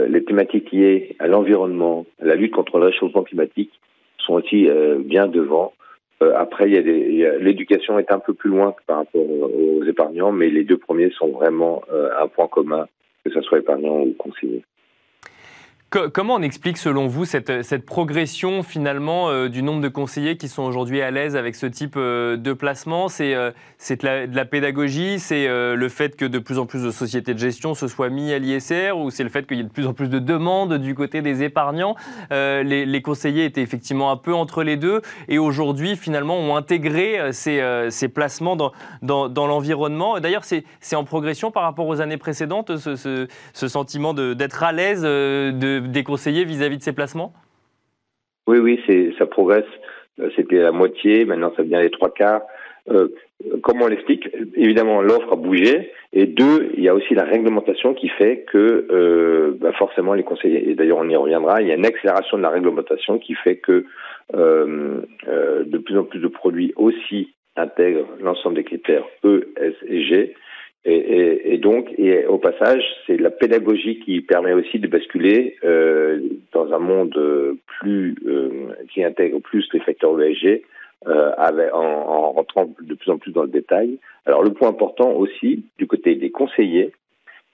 les 0.09 0.25
thématiques 0.25 0.73
liées 0.73 1.17
à 1.19 1.27
l'environnement, 1.27 2.07
à 2.23 2.25
la 2.25 2.35
lutte 2.35 2.53
contre 2.53 2.79
le 2.79 2.87
réchauffement 2.87 3.23
climatique 3.23 3.73
sont 4.19 4.35
aussi 4.35 4.69
bien 5.01 5.27
devant. 5.27 5.75
Euh, 6.23 6.33
après, 6.37 6.67
l'éducation 6.67 7.99
est 7.99 8.13
un 8.13 8.19
peu 8.19 8.33
plus 8.33 8.51
loin 8.51 8.75
par 8.87 8.99
rapport 8.99 9.29
aux 9.29 9.85
épargnants, 9.85 10.33
mais 10.33 10.51
les 10.51 10.65
deux 10.65 10.77
premiers 10.77 11.11
sont 11.11 11.29
vraiment 11.29 11.83
euh, 11.93 12.11
un 12.21 12.29
point 12.29 12.47
commun, 12.47 12.87
que 13.25 13.31
ce 13.31 13.41
soit 13.41 13.59
épargnant 13.59 14.01
ou 14.01 14.13
conseiller 14.13 14.65
comment 16.13 16.35
on 16.35 16.43
explique 16.43 16.79
selon 16.79 17.07
vous 17.07 17.25
cette, 17.25 17.85
progression 17.85 18.63
finalement 18.63 19.29
euh, 19.29 19.49
du 19.49 19.63
nombre 19.63 19.81
de 19.81 19.89
conseillers 19.89 20.37
qui 20.37 20.49
sont 20.49 20.63
aujourd'hui 20.63 21.03
à 21.03 21.11
l'aise 21.11 21.37
avec 21.37 21.55
ce 21.55 21.67
type 21.67 21.95
euh, 21.97 22.37
de 22.37 22.53
placement? 22.53 23.09
C'est 23.09 23.35
euh, 23.35 23.51
de, 23.91 24.37
la 24.37 24.45
pédagogie? 24.45 25.19
C'est 25.19 25.47
le 25.47 25.89
fait 25.89 26.17
que 26.17 26.25
de 26.25 26.39
plus 26.39 26.59
en 26.59 26.67
plus 26.67 26.83
de 26.83 26.91
sociétés 26.91 27.35
de 27.35 27.39
gestion 27.39 27.75
se 27.75 27.89
soient 27.89 28.09
mis 28.09 28.33
à 28.33 28.39
l'ISR? 28.39 28.97
Ou 28.97 29.11
c'est 29.11 29.25
le 29.25 29.29
fait 29.29 29.47
qu'il 29.47 29.59
y 29.59 29.61
ait 29.61 29.65
de 29.65 29.69
plus 29.69 29.87
en 29.87 29.93
plus 29.93 30.09
de 30.09 30.19
demandes 30.19 30.75
du 30.75 30.95
côté 30.95 31.21
des 31.21 31.43
épargnants? 31.43 31.97
Les, 32.31 33.03
conseillers 33.03 33.45
étaient 33.45 33.63
effectivement 33.63 34.13
un 34.13 34.17
peu 34.17 34.33
entre 34.33 34.63
les 34.63 34.77
deux 34.77 35.03
et 35.29 35.39
aujourd'hui 35.39 35.97
finalement 35.97 36.39
ont 36.39 36.55
intégré 36.55 37.33
ces, 37.33 37.61
ces 37.91 38.09
placements 38.09 38.55
dans, 38.55 38.73
dans, 39.03 39.29
dans 39.29 39.47
l'environnement. 39.47 40.21
D'ailleurs 40.21 40.45
c'est 40.45 40.97
en 40.97 41.05
progression 41.05 41.51
par 41.51 41.65
rapport 41.65 41.87
aux 41.87 42.01
années 42.01 42.17
précédentes 42.17 42.77
ce, 42.77 42.95
ce, 42.95 43.27
ce 43.53 43.69
sentiment 43.69 44.15
d'être 44.15 44.63
à 44.63 44.73
l'aise 44.73 45.03
de 45.03 45.82
des 45.89 46.05
conseillers 46.05 46.45
vis-à-vis 46.45 46.79
de 46.79 46.83
ces 46.83 46.93
placements? 46.93 47.33
Oui, 48.47 48.59
oui, 48.59 48.81
ça 49.19 49.27
progresse. 49.27 49.65
Euh, 50.21 50.31
c'était 50.37 50.59
la 50.59 50.73
moitié, 50.73 51.25
maintenant 51.25 51.53
ça 51.57 51.63
devient 51.63 51.81
les 51.83 51.91
trois 51.91 52.11
quarts. 52.11 52.43
Euh, 52.91 53.09
comment 53.63 53.85
on 53.85 53.89
l'explique 53.89 54.29
Évidemment, 54.57 55.01
l'offre 55.01 55.33
a 55.33 55.37
bougé, 55.37 55.93
et 56.13 56.27
deux, 56.27 56.73
il 56.77 56.83
y 56.83 56.89
a 56.89 56.95
aussi 56.95 57.15
la 57.15 57.25
réglementation 57.25 57.95
qui 57.95 58.09
fait 58.09 58.45
que 58.51 58.87
euh, 58.91 59.57
bah, 59.61 59.73
forcément 59.73 60.15
les 60.15 60.25
conseillers, 60.25 60.69
et 60.69 60.75
d'ailleurs 60.75 60.99
on 60.99 61.09
y 61.09 61.17
reviendra, 61.17 61.63
il 61.63 61.69
y 61.69 61.71
a 61.71 61.77
une 61.77 61.87
accélération 61.87 62.37
de 62.37 62.43
la 62.43 62.51
réglementation 62.51 63.19
qui 63.19 63.35
fait 63.35 63.57
que 63.57 63.87
de 64.35 65.79
plus 65.79 65.99
en 65.99 66.05
plus 66.05 66.21
de 66.21 66.29
produits 66.29 66.73
aussi 66.77 67.35
intègrent 67.57 68.09
l'ensemble 68.21 68.57
des 68.57 68.65
critères 68.65 69.05
E, 69.25 69.53
S 69.57 69.75
et 69.87 70.03
G, 70.05 70.35
et, 70.85 70.95
et, 70.95 71.55
et, 71.55 71.59
donc, 71.59 71.93
et 71.97 72.27
au 72.27 72.39
passage, 72.39 72.83
c'est 73.07 73.17
la 73.17 73.31
pédagogie 73.31 74.01
qui 74.01 74.21
permet 74.21 74.53
aussi 74.53 74.81
de 74.81 74.89
basculer 74.89 75.57
euh, 75.65 76.21
dans 76.53 76.73
un 76.73 76.79
monde 76.81 77.57
plus 77.79 78.17
euh, 78.27 78.75
qui 78.93 79.05
intègre 79.05 79.39
plus 79.39 79.67
les 79.73 79.81
facteurs 79.81 80.21
ESG, 80.21 80.63
euh, 81.07 81.33
avec, 81.37 81.73
en, 81.73 81.79
en, 81.79 82.33
rentrant 82.33 82.73
de 82.81 82.95
plus 82.95 83.11
en 83.11 83.19
plus 83.19 83.33
dans 83.33 83.43
le 83.43 83.49
détail. 83.49 83.99
Alors, 84.25 84.43
le 84.43 84.53
point 84.53 84.69
important 84.69 85.11
aussi 85.13 85.65
du 85.79 85.87
côté 85.87 86.17
des 86.17 86.31
conseillers, 86.31 86.93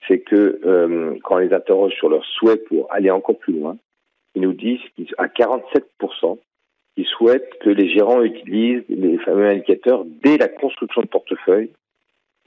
c'est 0.06 0.20
que 0.20 0.60
euh, 0.64 1.14
quand 1.22 1.36
on 1.36 1.38
les 1.38 1.52
interroge 1.52 1.92
sur 1.94 2.08
leur 2.08 2.24
souhait 2.24 2.56
pour 2.56 2.92
aller 2.92 3.10
encore 3.10 3.38
plus 3.38 3.54
loin, 3.54 3.76
ils 4.34 4.42
nous 4.42 4.52
disent 4.52 4.80
qu'à 4.96 5.26
47%, 5.26 6.38
ils 6.96 7.06
souhaitent 7.06 7.58
que 7.60 7.70
les 7.70 7.88
gérants 7.88 8.22
utilisent 8.22 8.84
les 8.88 9.18
fameux 9.18 9.46
indicateurs 9.46 10.04
dès 10.22 10.36
la 10.36 10.48
construction 10.48 11.02
de 11.02 11.08
portefeuille 11.08 11.70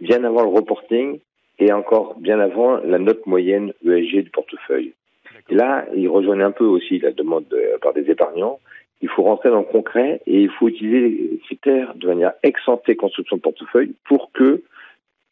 bien 0.02 0.24
avant 0.24 0.42
le 0.44 0.50
reporting 0.50 1.20
et 1.60 1.72
encore 1.72 2.20
bien 2.20 2.40
avant 2.40 2.78
la 2.78 2.98
note 2.98 3.26
moyenne 3.26 3.74
ESG 3.86 4.24
du 4.24 4.30
portefeuille. 4.32 4.94
Et 5.50 5.56
là, 5.56 5.86
il 5.96 6.10
rejoint 6.10 6.40
un 6.42 6.52
peu 6.52 6.66
aussi 6.66 7.00
la 7.00 7.12
demande 7.12 7.46
par 7.82 7.94
des 7.94 8.10
épargnants. 8.10 8.60
Il 9.02 9.10
faut 9.10 9.24
rentrer 9.24 9.50
dans 9.50 9.60
le 9.60 9.66
concret 9.66 10.22
et 10.26 10.42
il 10.42 10.50
faut 10.50 10.68
utiliser 10.68 11.00
les 11.00 11.40
critères 11.46 11.96
de 11.96 12.08
manière 12.08 12.34
exemptée 12.44 12.96
construction 12.96 13.38
de 13.38 13.42
portefeuille 13.42 13.94
pour 14.06 14.32
que 14.32 14.64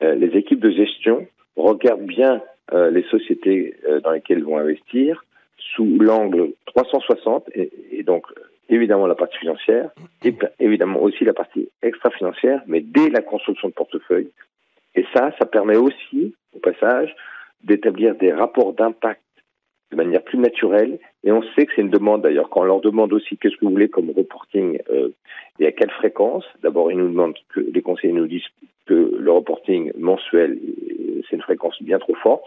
euh, 0.02 0.16
les 0.16 0.38
équipes 0.38 0.60
de 0.60 0.72
gestion 0.72 1.28
regardent 1.56 2.06
bien 2.06 2.42
les 2.72 3.02
sociétés 3.10 3.74
dans 4.04 4.12
lesquelles 4.12 4.38
ils 4.38 4.44
vont 4.44 4.60
investir 4.60 5.26
sous 5.58 5.98
l'angle 6.00 6.52
360 6.68 7.50
et, 7.56 7.72
et, 7.92 8.04
donc 8.04 8.28
évidemment 8.70 9.08
la 9.08 9.16
partie 9.16 9.40
financière 9.40 9.90
et 10.24 10.36
évidemment 10.60 11.02
aussi 11.02 11.26
la 11.26 11.34
partie 11.34 11.70
extra-financière, 11.82 12.62
mais 12.68 12.82
dès 12.82 13.10
la 13.10 13.22
construction 13.22 13.70
de 13.70 13.74
portefeuille. 13.74 14.30
Et 14.96 15.06
ça, 15.14 15.32
ça 15.40 15.46
permet 15.46 15.78
aussi, 15.78 16.36
au 16.54 16.60
passage, 16.60 17.16
d'établir 17.64 18.16
des 18.16 18.32
rapports 18.32 18.74
d'impact 18.74 19.22
de 19.92 19.98
manière 19.98 20.24
plus 20.24 20.38
naturelle. 20.38 21.00
Et 21.24 21.32
on 21.32 21.42
sait 21.56 21.66
que 21.66 21.74
c'est 21.76 21.82
une 21.82 21.90
demande 21.90 22.22
d'ailleurs. 22.22 22.50
Quand 22.50 22.62
on 22.62 22.66
leur 22.66 22.82
demande 22.82 23.12
aussi 23.14 23.38
qu'est-ce 23.38 23.56
que 23.56 23.66
vous 23.66 23.72
voulez 23.72 23.90
comme 23.90 24.12
reporting 24.12 24.80
euh, 24.90 25.10
et 25.60 25.68
à 25.68 25.72
quelle 25.72 25.92
fréquence, 25.92 26.46
d'abord 26.62 26.92
ils 26.92 26.98
nous 26.98 27.10
demandent 27.10 27.38
que 27.50 27.60
les 27.60 27.82
conseillers 27.82 28.14
nous 28.14 28.28
disent 28.28 28.48
que 28.86 29.18
le 29.20 29.32
reporting 29.32 29.92
mensuel 29.98 30.58
c'est 31.30 31.36
une 31.36 31.42
fréquence 31.42 31.82
bien 31.82 32.00
trop 32.00 32.16
forte. 32.16 32.46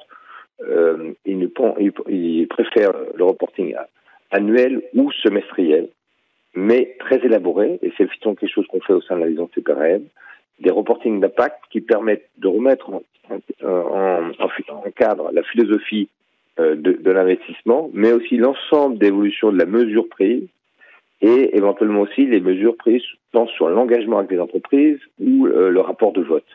Euh, 0.63 1.13
ils, 1.25 2.47
préfèrent 2.49 2.95
le 3.15 3.25
reporting 3.25 3.75
annuel 4.31 4.83
ou 4.95 5.11
semestriel, 5.11 5.89
mais 6.55 6.97
très 7.01 7.19
élaboré. 7.25 7.79
Et 7.83 7.93
c'est 7.97 8.09
quelque 8.21 8.47
chose 8.47 8.67
qu'on 8.69 8.81
fait 8.81 8.93
au 8.93 9.03
sein 9.03 9.17
de 9.17 9.21
la 9.21 9.27
maison 9.27 9.49
CPRM 9.55 10.05
des 10.63 10.71
reportings 10.71 11.21
d'impact 11.21 11.59
qui 11.71 11.81
permettent 11.81 12.29
de 12.39 12.49
remettre 12.49 12.91
en, 12.91 13.03
cadre 14.97 15.31
la 15.33 15.43
philosophie 15.43 16.09
euh, 16.59 16.75
de, 16.77 17.11
l'investissement, 17.11 17.91
mais 17.93 18.13
aussi 18.13 18.37
l'ensemble 18.37 18.99
d'évolution 18.99 19.53
de 19.53 19.59
la 19.59 19.67
mesure 19.67 20.09
prise 20.09 20.47
et 21.21 21.57
éventuellement 21.57 22.03
aussi 22.03 22.27
les 22.27 22.41
mesures 22.41 22.77
prises 22.77 23.03
tant 23.33 23.47
sur 23.47 23.69
l'engagement 23.69 24.19
avec 24.19 24.31
les 24.31 24.41
entreprises 24.41 24.99
ou 25.21 25.47
euh, 25.47 25.71
le 25.71 25.81
rapport 25.81 26.13
de 26.13 26.23
vote. 26.23 26.47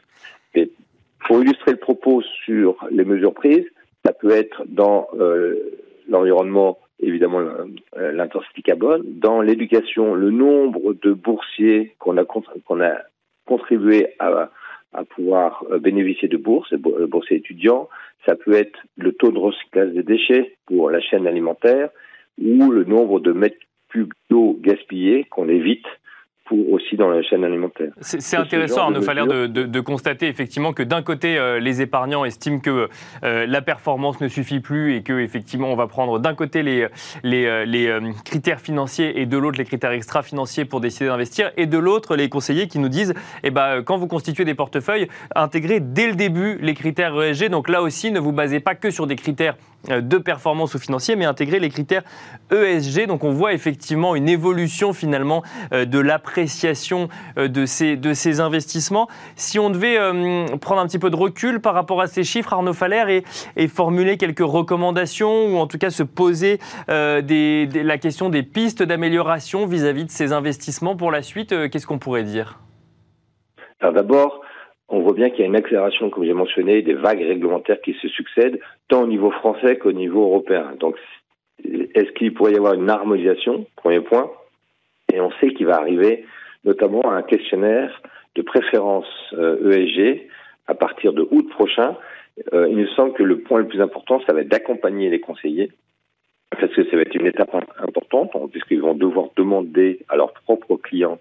Et 0.53 0.71
pour 1.25 1.41
illustrer 1.41 1.71
le 1.71 1.77
propos 1.77 2.21
sur 2.45 2.77
les 2.91 3.05
mesures 3.05 3.33
prises, 3.33 3.65
ça 4.05 4.13
peut 4.13 4.31
être 4.31 4.63
dans 4.67 5.07
euh, 5.19 5.55
l'environnement, 6.07 6.77
évidemment 6.99 7.41
l'intensité 7.95 8.61
carbone, 8.61 9.03
dans 9.05 9.41
l'éducation, 9.41 10.13
le 10.13 10.29
nombre 10.29 10.93
de 10.93 11.11
boursiers 11.11 11.95
qu'on 11.99 12.17
a 12.17 12.25
contribué 13.48 14.13
à, 14.20 14.50
pouvoir 15.10 15.63
bénéficier 15.82 16.27
de 16.27 16.38
bourses, 16.38 16.74
boursiers 16.74 17.38
étudiants, 17.38 17.89
ça 18.25 18.36
peut 18.36 18.54
être 18.54 18.80
le 18.98 19.12
taux 19.12 19.32
de 19.32 19.38
recyclage 19.38 19.92
des 19.92 20.04
déchets 20.04 20.56
pour 20.66 20.89
la 20.89 21.01
chaîne 21.01 21.27
alimentaire 21.27 21.89
ou 22.42 22.72
le 22.72 22.84
nombre 22.84 23.20
de 23.20 23.32
mètres 23.32 23.58
cubes 23.89 24.13
d'eau 24.30 24.58
gaspillés 24.62 25.25
qu'on 25.25 25.50
évite 25.50 25.86
pour 26.48 26.72
aussi 26.72 26.96
dans 26.96 27.10
la 27.10 27.22
chaîne 27.22 27.44
alimentaire. 27.44 27.92
C'est 28.01 28.38
intéressant, 28.38 28.84
Arnaud 28.84 29.01
Faller, 29.01 29.25
de, 29.27 29.48
de, 29.48 29.63
de, 29.63 29.80
constater 29.80 30.27
effectivement 30.27 30.74
que 30.74 30.84
d'un 30.84 31.01
côté, 31.01 31.38
euh, 31.38 31.60
les 31.60 31.82
épargnants 31.82 32.25
estiment 32.25 32.60
que 32.60 32.89
euh, 33.24 33.46
la 33.46 33.62
performance 33.62 34.22
ne 34.22 34.27
suffit 34.27 34.60
plus 34.60 34.96
et 34.96 35.04
que 35.04 35.20
effectivement, 35.20 35.72
on 35.72 35.75
va 35.75 35.88
prendre 35.88 36.20
d'un 36.20 36.34
côté 36.34 36.63
les, 36.63 36.88
les, 37.24 37.46
euh, 37.46 37.66
les 37.66 38.00
critères 38.24 38.62
financiers 38.62 39.20
et 39.20 39.25
de 39.25 39.38
l'autre 39.38 39.58
les 39.58 39.66
critères 39.66 39.92
extra-financiers 39.92 40.66
pour 40.66 40.82
décider 40.82 41.08
d'investir, 41.08 41.51
et 41.58 41.66
de 41.66 41.77
l'autre 41.77 42.16
les 42.16 42.30
conseillers 42.30 42.68
qui 42.68 42.80
nous 42.80 42.89
disent, 42.89 43.13
eh 43.44 43.51
ben, 43.51 43.84
quand 43.84 43.98
vous 43.98 44.08
constituez 44.08 44.46
des 44.46 44.56
portefeuilles, 44.56 45.08
intégrez 45.36 45.80
dès 45.80 46.08
le 46.08 46.16
début 46.16 46.58
les 46.62 46.74
critères 46.74 47.20
ESG. 47.22 47.50
Donc 47.50 47.70
là 47.70 47.82
aussi, 47.82 48.12
ne 48.12 48.20
vous 48.20 48.32
basez 48.32 48.60
pas 48.60 48.75
que 48.75 48.89
sur 48.89 49.08
des 49.08 49.16
critères 49.16 49.58
de 49.89 50.18
performance 50.18 50.74
ou 50.74 50.80
financier, 50.80 51.16
mais 51.16 51.25
intégrer 51.25 51.60
les 51.60 51.70
critères 51.70 52.04
ESG. 52.51 53.06
Donc 53.08 53.24
on 53.24 53.32
voit 53.32 53.54
effectivement 53.54 54.16
une 54.16 54.27
évolution 54.27 54.92
finalement 54.92 55.44
de 55.72 56.00
l'après 56.00 56.37
appréciation 56.38 57.08
euh, 57.38 57.48
de 57.48 57.65
ces, 57.65 58.39
investissements. 58.39 59.08
Si 59.36 59.58
on 59.58 59.72
devait 59.72 59.98
euh, 59.98 60.46
prendre 60.62 60.82
un 60.82 60.86
petit 60.86 61.00
peu 61.00 61.10
de 61.10 61.15
recul 61.15 61.62
par 61.62 61.74
rapport 61.74 62.00
à 62.00 62.08
ces 62.08 62.24
chiffres, 62.24 62.53
Arnaud 62.53 62.74
Faller, 62.74 63.24
et, 63.56 63.67
formuler 63.67 64.17
quelques 64.17 64.39
recommandations, 64.39 65.48
ou 65.48 65.58
en 65.58 65.65
tout 65.65 65.79
cas 65.79 65.89
se 65.89 66.03
poser 66.03 66.60
euh, 66.89 67.22
la 67.74 67.98
question 67.98 68.29
des 68.29 68.44
pistes 68.44 68.84
d'amélioration 68.84 69.65
vis-à-vis 69.65 70.06
de 70.06 70.12
ces 70.12 70.32
investissements 70.32 70.96
pour 70.96 71.12
la 71.12 71.24
suite, 71.24 71.50
qu'est-ce 71.72 71.88
qu'on 71.88 72.00
pourrait 72.00 72.24
dire? 72.24 72.60
Alors 73.79 73.94
d'abord, 73.94 74.41
on 74.89 75.01
voit 75.01 75.13
bien 75.13 75.29
qu'il 75.29 75.39
y 75.39 75.44
a 75.44 75.48
une 75.48 75.56
accélération, 75.56 76.10
comme 76.10 76.24
j'ai 76.24 76.34
mentionné, 76.34 76.82
des 76.84 76.94
vagues 76.94 77.22
réglementaires 77.22 77.82
qui 77.82 77.94
se 78.01 78.08
succèdent, 78.10 78.60
tant 78.89 79.03
au 79.03 79.08
niveau 79.08 79.32
français 79.32 79.77
qu'au 79.77 79.91
niveau 79.91 80.24
européen. 80.24 80.74
Donc, 80.79 80.96
est-ce 81.63 82.12
qu'il 82.12 82.34
pourrait 82.34 82.53
y 82.53 82.58
avoir 82.58 82.74
une 82.74 82.89
harmonisation? 82.89 83.65
Premier 83.75 84.01
point. 84.01 84.29
Et 85.13 85.21
on 85.21 85.31
sait 85.39 85.51
qu'il 85.53 85.67
va 85.67 85.77
arriver 85.77 86.25
notamment 86.63 87.11
un 87.11 87.21
questionnaire 87.21 88.01
de 88.35 88.41
préférence 88.41 89.07
ESG 89.33 89.99
euh, 89.99 90.15
e 90.15 90.17
à 90.67 90.75
partir 90.75 91.13
de 91.13 91.27
août 91.31 91.49
prochain. 91.49 91.95
Euh, 92.53 92.67
il 92.69 92.77
nous 92.77 92.87
semble 92.89 93.13
que 93.13 93.23
le 93.23 93.39
point 93.39 93.59
le 93.59 93.67
plus 93.67 93.81
important, 93.81 94.21
ça 94.27 94.33
va 94.33 94.41
être 94.41 94.49
d'accompagner 94.49 95.09
les 95.09 95.19
conseillers, 95.19 95.71
parce 96.51 96.73
que 96.73 96.83
ça 96.89 96.95
va 96.95 97.01
être 97.01 97.15
une 97.15 97.25
étape 97.25 97.55
importante, 97.79 98.31
puisqu'ils 98.51 98.81
vont 98.81 98.93
devoir 98.93 99.29
demander 99.35 99.99
à 100.09 100.17
leurs 100.17 100.33
propres 100.33 100.75
clients 100.75 101.19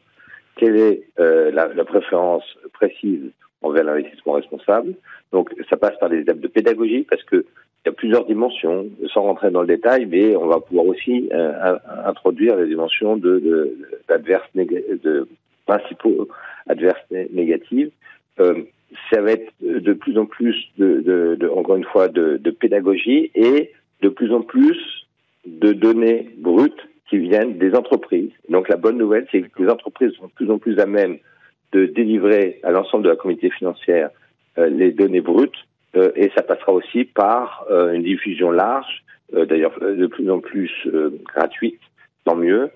quelle 0.57 0.77
est 0.77 1.03
euh, 1.21 1.51
la, 1.51 1.85
préférence 1.85 2.45
précise 2.73 3.31
envers 3.63 3.85
l'investissement 3.85 4.33
responsable. 4.33 4.95
Donc 5.33 5.55
ça 5.71 5.77
passe 5.77 5.99
par 5.99 6.09
des 6.09 6.21
étapes 6.21 6.41
de 6.41 6.49
pédagogie, 6.49 7.07
parce 7.09 7.23
que 7.25 7.47
il 7.87 7.91
y 7.91 7.93
a 7.93 7.95
plusieurs 7.95 8.25
dimensions, 8.25 8.89
sans 9.15 9.23
rentrer 9.23 9.53
dans 9.53 9.61
le 9.61 9.69
détail, 9.69 10.07
mais 10.07 10.35
on 10.35 10.49
va 10.49 10.59
pouvoir 10.59 10.87
aussi 10.87 11.29
euh, 11.33 11.77
introduire 12.05 12.57
les 12.57 12.67
dimensions 12.67 13.17
de, 13.17 13.77
d'adverses 14.09 14.51
principaux 15.67 16.27
adverses 16.69 17.05
négatives. 17.31 17.93
Euh, 18.41 18.63
ça 19.13 19.21
va 19.21 19.31
être 19.31 19.53
de 19.63 19.93
plus 19.93 20.19
en 20.19 20.27
plus 20.27 20.57
encore 21.57 21.77
une 21.77 21.85
fois 21.85 22.09
de, 22.09 22.51
pédagogie 22.51 23.31
et 23.37 23.71
de 24.03 24.09
plus 24.09 24.33
en 24.33 24.43
plus 24.43 25.07
de 25.47 25.73
données 25.73 26.29
brutes 26.39 26.89
qui 27.09 27.19
viennent 27.19 27.57
des 27.57 27.77
entreprises. 27.77 28.33
Donc 28.49 28.69
la 28.69 28.77
bonne 28.77 28.99
nouvelle, 28.99 29.29
c'est 29.31 29.43
que 29.43 29.63
les 29.63 29.71
entreprises 29.71 30.11
sont 30.15 30.27
de 30.27 30.33
plus 30.33 30.51
en 30.51 30.59
plus 30.59 30.81
à 30.81 30.87
même 30.87 31.19
de 31.71 31.87
délivrer 31.87 32.59
à 32.65 32.73
l'ensemble 32.73 33.05
de 33.05 33.11
la 33.11 33.17
communauté 33.17 33.49
financière 33.51 34.11
euh, 34.59 34.69
les 34.69 34.91
données 34.91 35.21
brutes 35.21 35.67
et 36.15 36.31
ça 36.37 36.43
passera 36.43 36.73
aussi 36.73 37.05
par 37.05 37.67
euh, 37.71 37.93
une 37.93 38.03
diffusion 38.03 38.51
large, 38.51 39.05
euh, 39.35 39.47
d'ailleurs 39.47 39.79
de 39.81 40.07
plus 40.07 40.31
en 40.31 40.41
plus 40.41 40.71
gratuite, 41.25 41.81
tant 42.25 42.37
mieux, 42.37 42.71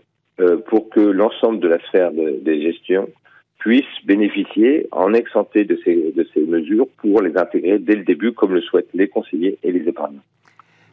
pour 0.68 0.88
que 0.88 1.00
l'ensemble 1.00 1.60
de 1.60 1.68
la 1.68 1.78
sphère 1.80 2.12
de, 2.12 2.38
des 2.40 2.62
gestions 2.62 3.10
puisse 3.58 3.84
bénéficier 4.06 4.86
en 4.90 5.12
exempté 5.12 5.64
de 5.64 5.78
ces, 5.84 6.12
de 6.12 6.26
ces 6.32 6.40
mesures 6.40 6.88
pour 6.96 7.20
les 7.20 7.36
intégrer 7.36 7.78
dès 7.78 7.94
le 7.94 8.04
début, 8.04 8.32
comme 8.32 8.54
le 8.54 8.62
souhaitent 8.62 8.94
les 8.94 9.08
conseillers 9.08 9.58
et 9.62 9.70
les 9.70 9.86
épargnants. 9.86 10.22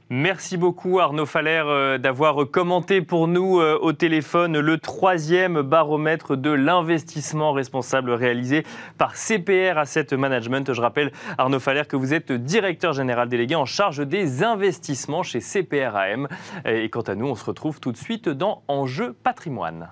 Merci 0.10 0.56
beaucoup 0.56 1.00
Arnaud 1.00 1.26
Faller 1.26 1.64
euh, 1.66 1.98
d'avoir 1.98 2.50
commenté 2.50 3.02
pour 3.02 3.28
nous 3.28 3.60
euh, 3.60 3.78
au 3.82 3.92
téléphone 3.92 4.58
le 4.58 4.78
troisième 4.78 5.62
baromètre 5.62 6.38
de 6.38 6.50
l'investissement 6.50 7.52
responsable 7.52 8.12
réalisé 8.12 8.64
par 8.98 9.18
CPR 9.18 9.78
Asset 9.78 10.16
Management. 10.16 10.72
Je 10.72 10.80
rappelle 10.80 11.12
Arnaud 11.38 11.60
Faller 11.60 11.84
que 11.90 11.98
vous 11.98 12.14
êtes 12.14 12.32
directeur 12.32 12.94
général 12.94 13.28
délégué 13.28 13.56
en 13.56 13.66
charge 13.66 14.00
des 14.08 14.44
investissements 14.44 15.24
chez 15.24 15.42
CPR 15.42 15.98
AM. 15.98 16.28
Et 16.64 16.90
quant 16.90 17.02
à 17.02 17.16
nous, 17.16 17.28
on 17.28 17.36
se 17.36 17.44
retrouve 17.44 17.82
tout 17.82 17.92
de 17.92 17.98
suite 17.98 18.30
dans 18.30 18.64
Enjeu 18.70 19.12
patrimoine. 19.12 19.90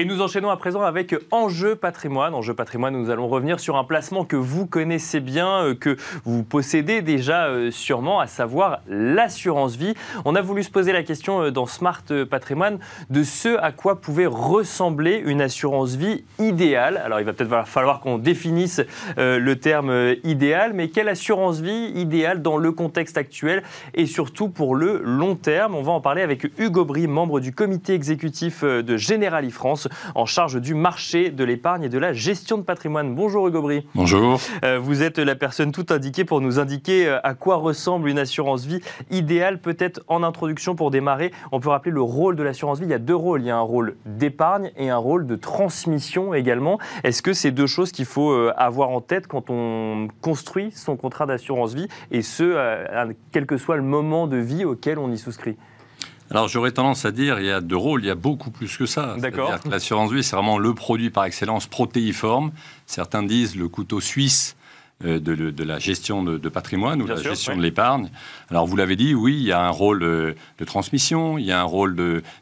Et 0.00 0.06
nous 0.06 0.22
enchaînons 0.22 0.48
à 0.48 0.56
présent 0.56 0.80
avec 0.80 1.14
Enjeu 1.30 1.76
patrimoine. 1.76 2.32
Enjeu 2.32 2.54
patrimoine, 2.54 2.96
nous 2.96 3.10
allons 3.10 3.28
revenir 3.28 3.60
sur 3.60 3.76
un 3.76 3.84
placement 3.84 4.24
que 4.24 4.34
vous 4.34 4.64
connaissez 4.64 5.20
bien, 5.20 5.62
euh, 5.62 5.74
que 5.74 5.98
vous 6.24 6.42
possédez 6.42 7.02
déjà 7.02 7.48
euh, 7.48 7.70
sûrement, 7.70 8.18
à 8.18 8.26
savoir 8.26 8.80
l'assurance 8.88 9.76
vie. 9.76 9.92
On 10.24 10.36
a 10.36 10.40
voulu 10.40 10.62
se 10.62 10.70
poser 10.70 10.94
la 10.94 11.02
question 11.02 11.42
euh, 11.42 11.50
dans 11.50 11.66
Smart 11.66 12.02
Patrimoine 12.30 12.78
de 13.10 13.22
ce 13.22 13.58
à 13.58 13.72
quoi 13.72 14.00
pouvait 14.00 14.24
ressembler 14.24 15.22
une 15.22 15.42
assurance 15.42 15.96
vie 15.96 16.24
idéale. 16.38 16.96
Alors 17.04 17.20
il 17.20 17.26
va 17.26 17.34
peut-être 17.34 17.66
falloir 17.66 18.00
qu'on 18.00 18.16
définisse 18.16 18.80
le 19.18 19.54
terme 19.56 20.14
idéal, 20.24 20.72
mais 20.72 20.88
quelle 20.88 21.10
assurance 21.10 21.60
vie 21.60 21.92
idéale 21.94 22.40
dans 22.40 22.56
le 22.56 22.72
contexte 22.72 23.18
actuel 23.18 23.62
et 23.92 24.06
surtout 24.06 24.48
pour 24.48 24.74
le 24.74 25.02
long 25.04 25.34
terme? 25.34 25.74
On 25.74 25.82
va 25.82 25.92
en 25.92 26.00
parler 26.00 26.22
avec 26.22 26.46
Hugo 26.58 26.86
Brie, 26.86 27.06
membre 27.06 27.40
du 27.40 27.52
comité 27.52 27.92
exécutif 27.92 28.64
de 28.64 28.96
Generali 28.96 29.50
France 29.50 29.88
en 30.14 30.26
charge 30.26 30.60
du 30.60 30.74
marché 30.74 31.30
de 31.30 31.44
l'épargne 31.44 31.84
et 31.84 31.88
de 31.88 31.98
la 31.98 32.12
gestion 32.12 32.58
de 32.58 32.62
patrimoine. 32.62 33.14
Bonjour 33.14 33.48
Hugo 33.48 33.62
Brie. 33.62 33.86
Bonjour. 33.94 34.40
Euh, 34.64 34.78
vous 34.78 35.02
êtes 35.02 35.18
la 35.18 35.34
personne 35.34 35.72
tout 35.72 35.86
indiquée 35.90 36.24
pour 36.24 36.40
nous 36.40 36.58
indiquer 36.58 37.06
euh, 37.06 37.18
à 37.22 37.34
quoi 37.34 37.56
ressemble 37.56 38.08
une 38.08 38.18
assurance 38.18 38.64
vie 38.64 38.80
idéale. 39.10 39.60
Peut-être 39.60 40.00
en 40.08 40.22
introduction 40.22 40.74
pour 40.74 40.90
démarrer, 40.90 41.32
on 41.52 41.60
peut 41.60 41.68
rappeler 41.68 41.92
le 41.92 42.02
rôle 42.02 42.36
de 42.36 42.42
l'assurance 42.42 42.78
vie. 42.78 42.86
Il 42.86 42.90
y 42.90 42.94
a 42.94 42.98
deux 42.98 43.14
rôles. 43.14 43.42
Il 43.42 43.46
y 43.46 43.50
a 43.50 43.56
un 43.56 43.60
rôle 43.60 43.96
d'épargne 44.06 44.70
et 44.76 44.90
un 44.90 44.96
rôle 44.96 45.26
de 45.26 45.36
transmission 45.36 46.34
également. 46.34 46.78
Est-ce 47.04 47.22
que 47.22 47.32
c'est 47.32 47.50
deux 47.50 47.66
choses 47.66 47.92
qu'il 47.92 48.04
faut 48.04 48.30
euh, 48.32 48.52
avoir 48.56 48.90
en 48.90 49.00
tête 49.00 49.26
quand 49.26 49.50
on 49.50 50.08
construit 50.20 50.70
son 50.72 50.96
contrat 50.96 51.26
d'assurance 51.26 51.74
vie 51.74 51.88
et 52.10 52.22
ce, 52.22 52.56
quel 53.32 53.46
que 53.46 53.56
soit 53.56 53.76
le 53.76 53.82
moment 53.82 54.26
de 54.26 54.36
vie 54.36 54.64
auquel 54.64 54.98
on 54.98 55.10
y 55.10 55.18
souscrit? 55.18 55.56
Alors 56.30 56.46
j'aurais 56.46 56.70
tendance 56.70 57.04
à 57.04 57.10
dire, 57.10 57.40
il 57.40 57.46
y 57.46 57.50
a 57.50 57.60
deux 57.60 57.76
rôles, 57.76 58.04
il 58.04 58.06
y 58.06 58.10
a 58.10 58.14
beaucoup 58.14 58.50
plus 58.50 58.76
que 58.76 58.86
ça. 58.86 59.16
D'accord. 59.18 59.52
L'assurance 59.68 60.12
vie, 60.12 60.22
c'est 60.22 60.36
vraiment 60.36 60.58
le 60.58 60.74
produit 60.74 61.10
par 61.10 61.24
excellence 61.24 61.66
protéiforme. 61.66 62.52
Certains 62.86 63.24
disent 63.24 63.56
le 63.56 63.68
couteau 63.68 64.00
suisse 64.00 64.56
euh, 65.04 65.18
de, 65.18 65.64
la 65.64 65.78
gestion 65.78 66.22
de, 66.22 66.48
patrimoine 66.50 67.00
ou 67.00 67.06
de 67.06 67.14
la 67.14 67.22
gestion 67.22 67.56
de 67.56 67.62
l'épargne. 67.62 68.10
Alors 68.50 68.66
vous 68.66 68.76
l'avez 68.76 68.96
dit, 68.96 69.14
oui, 69.14 69.34
il 69.38 69.46
y 69.46 69.52
a 69.52 69.60
un 69.60 69.70
rôle 69.70 70.02
euh, 70.02 70.34
de 70.58 70.64
transmission, 70.64 71.38
il 71.38 71.46
y 71.46 71.52
a 71.52 71.60
un 71.60 71.64
rôle 71.64 71.96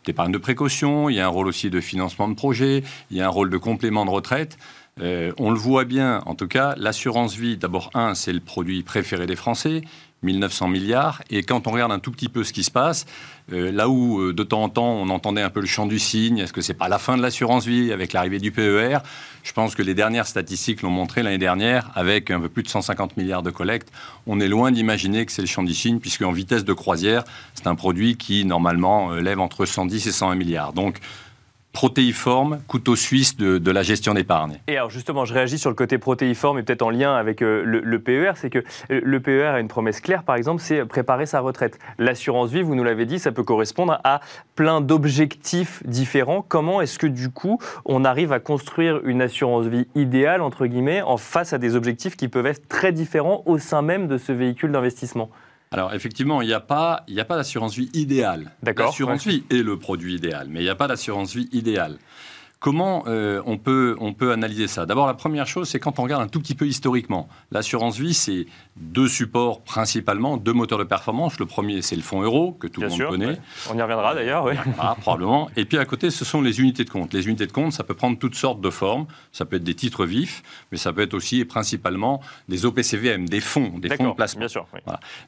d'épargne 0.04 0.32
de, 0.32 0.38
précaution, 0.38 1.08
il 1.08 1.14
y 1.14 1.20
a 1.20 1.26
un 1.26 1.30
rôle 1.30 1.46
aussi 1.46 1.70
de 1.70 1.80
financement 1.80 2.26
de 2.26 2.34
projet, 2.34 2.82
il 3.10 3.16
y 3.16 3.22
a 3.22 3.26
un 3.26 3.30
rôle 3.30 3.48
de 3.48 3.58
complément 3.58 4.04
de 4.04 4.10
retraite. 4.10 4.58
Euh, 5.00 5.32
on 5.38 5.50
le 5.50 5.58
voit 5.58 5.84
bien, 5.84 6.20
en 6.26 6.34
tout 6.34 6.48
cas, 6.48 6.74
l'assurance 6.76 7.36
vie, 7.36 7.56
d'abord, 7.56 7.90
un, 7.94 8.14
c'est 8.14 8.32
le 8.32 8.40
produit 8.40 8.82
préféré 8.82 9.26
des 9.26 9.36
Français. 9.36 9.82
1900 10.22 10.68
milliards. 10.68 11.22
Et 11.30 11.42
quand 11.42 11.66
on 11.66 11.70
regarde 11.70 11.92
un 11.92 11.98
tout 11.98 12.10
petit 12.10 12.28
peu 12.28 12.44
ce 12.44 12.52
qui 12.52 12.64
se 12.64 12.70
passe, 12.70 13.06
euh, 13.52 13.70
là 13.70 13.88
où 13.88 14.20
euh, 14.20 14.32
de 14.32 14.42
temps 14.42 14.62
en 14.62 14.68
temps 14.68 14.92
on 14.92 15.08
entendait 15.10 15.42
un 15.42 15.50
peu 15.50 15.60
le 15.60 15.66
chant 15.66 15.86
du 15.86 15.98
cygne, 15.98 16.38
est-ce 16.38 16.52
que 16.52 16.60
c'est 16.60 16.74
pas 16.74 16.88
la 16.88 16.98
fin 16.98 17.16
de 17.16 17.22
l'assurance 17.22 17.64
vie 17.64 17.92
avec 17.92 18.12
l'arrivée 18.12 18.38
du 18.38 18.50
PER 18.50 18.98
Je 19.42 19.52
pense 19.52 19.74
que 19.74 19.82
les 19.82 19.94
dernières 19.94 20.26
statistiques 20.26 20.82
l'ont 20.82 20.90
montré 20.90 21.22
l'année 21.22 21.38
dernière, 21.38 21.90
avec 21.94 22.30
un 22.30 22.40
peu 22.40 22.48
plus 22.48 22.62
de 22.62 22.68
150 22.68 23.16
milliards 23.16 23.42
de 23.42 23.50
collectes. 23.50 23.92
On 24.26 24.40
est 24.40 24.48
loin 24.48 24.72
d'imaginer 24.72 25.24
que 25.24 25.32
c'est 25.32 25.42
le 25.42 25.48
chant 25.48 25.62
du 25.62 25.74
cygne, 25.74 26.00
puisque 26.00 26.22
en 26.22 26.32
vitesse 26.32 26.64
de 26.64 26.72
croisière, 26.72 27.24
c'est 27.54 27.66
un 27.66 27.74
produit 27.74 28.16
qui 28.16 28.44
normalement 28.44 29.12
euh, 29.12 29.20
lève 29.20 29.40
entre 29.40 29.66
110 29.66 30.06
et 30.06 30.12
120 30.12 30.34
milliards. 30.34 30.72
Donc 30.72 30.98
protéiforme, 31.78 32.58
couteau 32.66 32.96
suisse 32.96 33.36
de, 33.36 33.70
la 33.70 33.84
gestion 33.84 34.12
d'épargne. 34.12 34.58
Et 34.66 34.76
alors 34.76 34.90
justement, 34.90 35.24
je 35.24 35.32
réagis 35.32 35.60
sur 35.60 35.70
le 35.70 35.76
côté 35.76 35.96
protéiforme 35.96 36.58
et 36.58 36.64
peut-être 36.64 36.82
en 36.82 36.90
lien 36.90 37.14
avec 37.14 37.40
euh, 37.40 37.62
le, 37.64 37.98
PER, 38.00 38.32
c'est 38.34 38.50
que 38.50 38.64
le 38.88 39.20
PER 39.20 39.44
a 39.44 39.60
une 39.60 39.68
promesse 39.68 40.00
claire, 40.00 40.24
par 40.24 40.34
exemple, 40.34 40.60
c'est 40.60 40.84
préparer 40.84 41.24
sa 41.24 41.38
retraite. 41.38 41.78
L'assurance 42.00 42.50
vie, 42.50 42.62
vous 42.62 42.74
nous 42.74 42.82
l'avez 42.82 43.06
dit, 43.06 43.20
ça 43.20 43.30
peut 43.30 43.44
correspondre 43.44 44.00
à 44.02 44.20
plein 44.56 44.80
d'objectifs 44.80 45.80
différents. 45.86 46.42
Comment 46.42 46.80
est-ce 46.80 46.98
que 46.98 47.06
du 47.06 47.30
coup, 47.30 47.60
on 47.84 48.04
arrive 48.04 48.32
à 48.32 48.40
construire 48.40 48.98
une 49.04 49.22
assurance 49.22 49.66
vie 49.66 49.86
idéale, 49.94 50.42
entre 50.42 50.66
guillemets, 50.66 51.02
en 51.02 51.16
face 51.16 51.52
à 51.52 51.58
des 51.58 51.76
objectifs 51.76 52.16
qui 52.16 52.26
peuvent 52.26 52.46
être 52.46 52.66
très 52.66 52.90
différents 52.90 53.44
au 53.46 53.58
sein 53.58 53.82
même 53.82 54.08
de 54.08 54.18
ce 54.18 54.32
véhicule 54.32 54.72
d'investissement? 54.72 55.30
Alors 55.70 55.92
effectivement, 55.92 56.40
il 56.40 56.48
n'y 56.48 56.54
a 56.54 56.60
pas, 56.60 57.04
pas 57.28 57.36
d'assurance 57.36 57.74
vie 57.74 57.90
idéale. 57.92 58.52
L'assurance 58.62 59.26
vie 59.26 59.44
est 59.50 59.62
le 59.62 59.78
produit 59.78 60.14
idéal, 60.14 60.48
mais 60.48 60.60
il 60.60 60.64
n'y 60.64 60.70
a 60.70 60.74
pas 60.74 60.88
d'assurance 60.88 61.34
vie 61.34 61.48
idéale. 61.52 61.98
Comment 62.60 63.04
euh, 63.06 63.40
on, 63.46 63.56
peut, 63.56 63.96
on 64.00 64.14
peut 64.14 64.32
analyser 64.32 64.66
ça? 64.66 64.84
D'abord, 64.84 65.06
la 65.06 65.14
première 65.14 65.46
chose, 65.46 65.68
c'est 65.68 65.78
quand 65.78 66.00
on 66.00 66.02
regarde 66.02 66.22
un 66.22 66.28
tout 66.28 66.40
petit 66.40 66.56
peu 66.56 66.66
historiquement. 66.66 67.28
L'assurance 67.52 67.98
vie, 67.98 68.14
c'est 68.14 68.46
deux 68.76 69.06
supports 69.06 69.62
principalement, 69.62 70.36
deux 70.36 70.52
moteurs 70.52 70.78
de 70.80 70.84
performance. 70.84 71.38
Le 71.38 71.46
premier, 71.46 71.82
c'est 71.82 71.94
le 71.94 72.02
fonds 72.02 72.20
euro, 72.20 72.52
que 72.52 72.66
tout 72.66 72.80
le 72.80 72.88
monde 72.88 72.98
connaît. 73.10 73.38
On 73.70 73.78
y 73.78 73.82
reviendra 73.82 74.12
d'ailleurs, 74.12 74.44
oui. 74.44 74.54
probablement. 75.00 75.48
Et 75.56 75.66
puis 75.66 75.78
à 75.78 75.84
côté, 75.84 76.10
ce 76.10 76.24
sont 76.24 76.42
les 76.42 76.60
unités 76.60 76.82
de 76.82 76.90
compte. 76.90 77.14
Les 77.14 77.28
unités 77.28 77.46
de 77.46 77.52
compte, 77.52 77.72
ça 77.72 77.84
peut 77.84 77.94
prendre 77.94 78.18
toutes 78.18 78.34
sortes 78.34 78.60
de 78.60 78.70
formes. 78.70 79.06
Ça 79.30 79.44
peut 79.44 79.56
être 79.56 79.64
des 79.64 79.76
titres 79.76 80.04
vifs, 80.04 80.42
mais 80.72 80.78
ça 80.78 80.92
peut 80.92 81.02
être 81.02 81.14
aussi 81.14 81.38
et 81.38 81.44
principalement 81.44 82.20
des 82.48 82.66
OPCVM, 82.66 83.28
des 83.28 83.40
fonds, 83.40 83.78
des 83.78 83.88
fonds 83.88 84.10
de 84.10 84.14
placement. 84.14 84.40
Bien 84.40 84.48
sûr. 84.48 84.66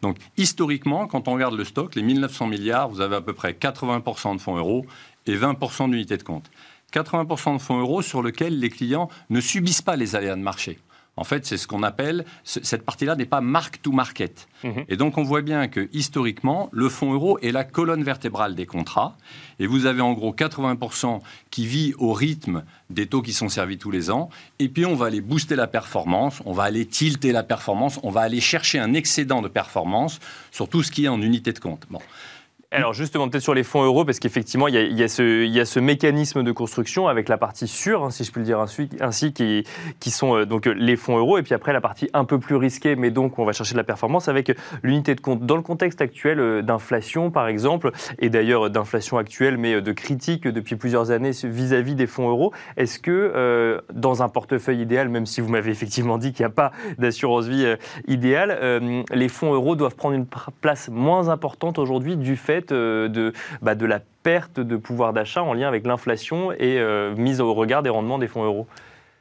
Donc 0.02 0.16
historiquement, 0.36 1.06
quand 1.06 1.28
on 1.28 1.34
regarde 1.34 1.54
le 1.54 1.64
stock, 1.64 1.94
les 1.94 2.02
1900 2.02 2.48
milliards, 2.48 2.88
vous 2.88 3.00
avez 3.00 3.14
à 3.14 3.20
peu 3.20 3.34
près 3.34 3.52
80% 3.52 4.34
de 4.34 4.40
fonds 4.40 4.56
euros 4.56 4.84
et 5.26 5.36
20% 5.36 5.90
d'unités 5.90 6.16
de 6.16 6.22
compte. 6.22 6.50
80% 6.92 7.54
de 7.54 7.58
fonds 7.60 7.80
euros 7.80 8.02
sur 8.02 8.22
lesquels 8.22 8.58
les 8.58 8.70
clients 8.70 9.08
ne 9.30 9.40
subissent 9.40 9.82
pas 9.82 9.96
les 9.96 10.16
aléas 10.16 10.36
de 10.36 10.42
marché. 10.42 10.78
En 11.20 11.24
fait, 11.24 11.44
c'est 11.44 11.58
ce 11.58 11.66
qu'on 11.66 11.82
appelle, 11.82 12.24
cette 12.44 12.82
partie-là 12.82 13.14
n'est 13.14 13.26
pas 13.26 13.42
mark 13.42 13.82
to 13.82 13.92
market. 13.92 14.48
Mhm. 14.64 14.84
Et 14.88 14.96
donc, 14.96 15.18
on 15.18 15.22
voit 15.22 15.42
bien 15.42 15.68
que 15.68 15.90
historiquement, 15.92 16.70
le 16.72 16.88
fonds 16.88 17.12
euro 17.12 17.38
est 17.40 17.52
la 17.52 17.64
colonne 17.64 18.02
vertébrale 18.02 18.54
des 18.54 18.64
contrats. 18.64 19.18
Et 19.58 19.66
vous 19.66 19.84
avez 19.84 20.00
en 20.00 20.14
gros 20.14 20.32
80% 20.32 21.20
qui 21.50 21.66
vit 21.66 21.92
au 21.98 22.14
rythme 22.14 22.64
des 22.88 23.06
taux 23.06 23.20
qui 23.20 23.34
sont 23.34 23.50
servis 23.50 23.76
tous 23.76 23.90
les 23.90 24.10
ans. 24.10 24.30
Et 24.60 24.70
puis, 24.70 24.86
on 24.86 24.94
va 24.94 25.06
aller 25.06 25.20
booster 25.20 25.56
la 25.56 25.66
performance, 25.66 26.40
on 26.46 26.52
va 26.52 26.62
aller 26.62 26.86
tilter 26.86 27.32
la 27.32 27.42
performance, 27.42 28.00
on 28.02 28.10
va 28.10 28.22
aller 28.22 28.40
chercher 28.40 28.78
un 28.78 28.94
excédent 28.94 29.42
de 29.42 29.48
performance 29.48 30.20
sur 30.52 30.70
tout 30.70 30.82
ce 30.82 30.90
qui 30.90 31.04
est 31.04 31.08
en 31.08 31.20
unité 31.20 31.52
de 31.52 31.58
compte. 31.58 31.86
Bon. 31.90 32.00
Alors 32.72 32.92
justement, 32.92 33.28
peut-être 33.28 33.42
sur 33.42 33.52
les 33.52 33.64
fonds 33.64 33.82
euros, 33.82 34.04
parce 34.04 34.20
qu'effectivement, 34.20 34.68
il, 34.68 34.76
y, 34.76 35.02
a 35.02 35.08
ce 35.08 35.80
mécanisme 35.80 36.44
de 36.44 36.52
construction 36.52 37.08
avec 37.08 37.28
la 37.28 37.36
partie 37.36 37.66
sûre, 37.66 38.04
hein, 38.04 38.10
si 38.10 38.22
je 38.22 38.30
puis 38.30 38.42
le 38.42 38.44
dire 38.44 38.60
ainsi, 38.60 39.32
qui, 39.32 40.10
sont 40.12 40.36
euh, 40.36 40.46
donc 40.46 40.66
les 40.66 40.94
fonds 40.94 41.18
euros, 41.18 41.36
et 41.36 41.42
puis 41.42 41.52
après 41.52 41.72
la 41.72 41.80
partie 41.80 42.08
un 42.12 42.24
peu 42.24 42.38
plus 42.38 42.54
risquée, 42.54 42.94
mais 42.94 43.10
donc 43.10 43.40
on 43.40 43.44
va 43.44 43.52
chercher 43.52 43.72
de 43.72 43.78
la 43.78 43.84
performance 43.84 44.28
avec 44.28 44.56
l'unité 44.84 45.16
de 45.16 45.20
compte. 45.20 45.44
Dans 45.44 45.56
le 45.56 45.62
contexte 45.62 46.00
actuel 46.00 46.38
euh, 46.38 46.62
d'inflation, 46.62 47.32
par 47.32 47.48
exemple, 47.48 47.90
et 48.20 48.30
d'ailleurs 48.30 48.70
d'inflation 48.70 49.18
actuelle, 49.18 49.58
mais 49.58 49.74
euh, 49.74 49.82
de 49.82 49.90
critique 49.90 50.46
depuis 50.46 50.76
plusieurs 50.76 51.10
années 51.10 51.32
vis-à-vis 51.42 51.96
des 51.96 52.06
fonds 52.06 52.28
euros, 52.28 52.52
est-ce 52.76 53.00
que 53.00 53.80
dans 53.92 54.22
un 54.22 54.28
portefeuille 54.28 54.80
idéal, 54.80 55.08
même 55.08 55.26
si 55.26 55.40
vous 55.40 55.48
m'avez 55.48 55.72
effectivement 55.72 56.18
dit 56.18 56.32
qu'il 56.32 56.44
n'y 56.44 56.52
a 56.52 56.54
pas 56.54 56.70
d'assurance 56.98 57.46
vie 57.46 57.66
idéale, 58.06 59.04
les 59.12 59.28
fonds 59.28 59.52
euros 59.54 59.74
doivent 59.74 59.96
prendre 59.96 60.14
une 60.14 60.26
place 60.60 60.88
moins 60.88 61.28
importante 61.28 61.78
aujourd'hui 61.78 62.16
du 62.16 62.36
fait 62.36 62.59
euh, 62.72 63.08
de, 63.08 63.32
bah, 63.62 63.74
de 63.74 63.86
la 63.86 64.00
perte 64.22 64.60
de 64.60 64.76
pouvoir 64.76 65.12
d'achat 65.12 65.42
en 65.42 65.54
lien 65.54 65.68
avec 65.68 65.86
l'inflation 65.86 66.52
et 66.52 66.78
euh, 66.78 67.14
mise 67.16 67.40
au 67.40 67.54
regard 67.54 67.82
des 67.82 67.90
rendements 67.90 68.18
des 68.18 68.28
fonds 68.28 68.44
euros 68.44 68.66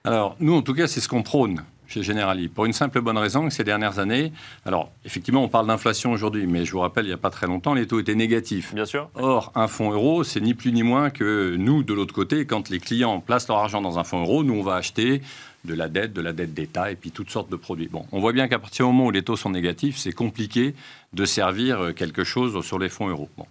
Alors, 0.04 0.36
nous, 0.39 0.56
en 0.56 0.62
tout 0.62 0.73
cas, 0.73 0.88
c'est 0.88 1.02
ce 1.02 1.10
qu'on 1.10 1.23
prône 1.23 1.63
chez 1.89 2.04
Generali, 2.04 2.47
pour 2.47 2.65
une 2.65 2.73
simple 2.73 3.02
bonne 3.02 3.17
raison 3.17 3.47
que 3.47 3.54
ces 3.54 3.63
dernières 3.63 3.97
années, 3.97 4.32
alors 4.63 4.91
effectivement 5.06 5.43
on 5.43 5.47
parle 5.47 5.65
d'inflation 5.65 6.12
aujourd'hui, 6.12 6.45
mais 6.45 6.63
je 6.63 6.71
vous 6.71 6.80
rappelle, 6.80 7.06
il 7.06 7.08
n'y 7.08 7.13
a 7.15 7.17
pas 7.17 7.32
très 7.32 7.47
longtemps, 7.47 7.73
les 7.73 7.88
taux 7.88 7.99
étaient 7.99 8.15
négatifs. 8.15 8.75
Bien 8.75 8.86
sûr. 8.86 9.10
Or, 9.15 9.52
un 9.56 9.67
fonds 9.67 9.91
euro, 9.91 10.23
c'est 10.23 10.39
ni 10.39 10.54
plus 10.54 10.71
ni 10.71 10.84
moins 10.84 11.10
que 11.10 11.56
nous, 11.58 11.82
de 11.82 11.93
l'autre 11.95 12.13
côté, 12.13 12.45
quand 12.45 12.69
les 12.69 12.80
clients 12.80 13.19
placent 13.19 13.47
leur 13.47 13.58
argent 13.58 13.82
dans 13.82 13.97
un 13.97 14.04
fonds 14.04 14.21
euro, 14.21 14.43
nous 14.43 14.54
on 14.54 14.62
va 14.62 14.75
acheter 14.75 15.23
de 15.65 15.74
la 15.74 15.89
dette, 15.89 16.13
de 16.13 16.22
la 16.22 16.34
dette 16.34 16.54
d'État 16.54 16.91
et 16.91 16.95
puis 16.95 17.12
toutes 17.12 17.30
sortes 17.30 17.50
de 17.50 17.56
produits. 17.56 17.88
Bon, 17.88 18.06
on 18.12 18.19
voit 18.19 18.34
bien 18.34 18.48
qu'à 18.48 18.60
partir 18.60 18.86
du 18.86 18.91
moment 18.93 19.08
où 19.08 19.12
les 19.12 19.24
taux 19.24 19.36
sont 19.36 19.50
négatifs, 19.50 19.98
c'est 19.98 20.13
compliqué 20.13 20.74
de 21.13 21.26
servir 21.26 21.80
euh, 21.82 21.91
quelque 21.91 22.24
chose 22.24 22.63
sur 22.65 22.80
les 22.80 22.89
fonds 22.89 23.08
euros. 23.08 23.30
Bon. 23.38 23.45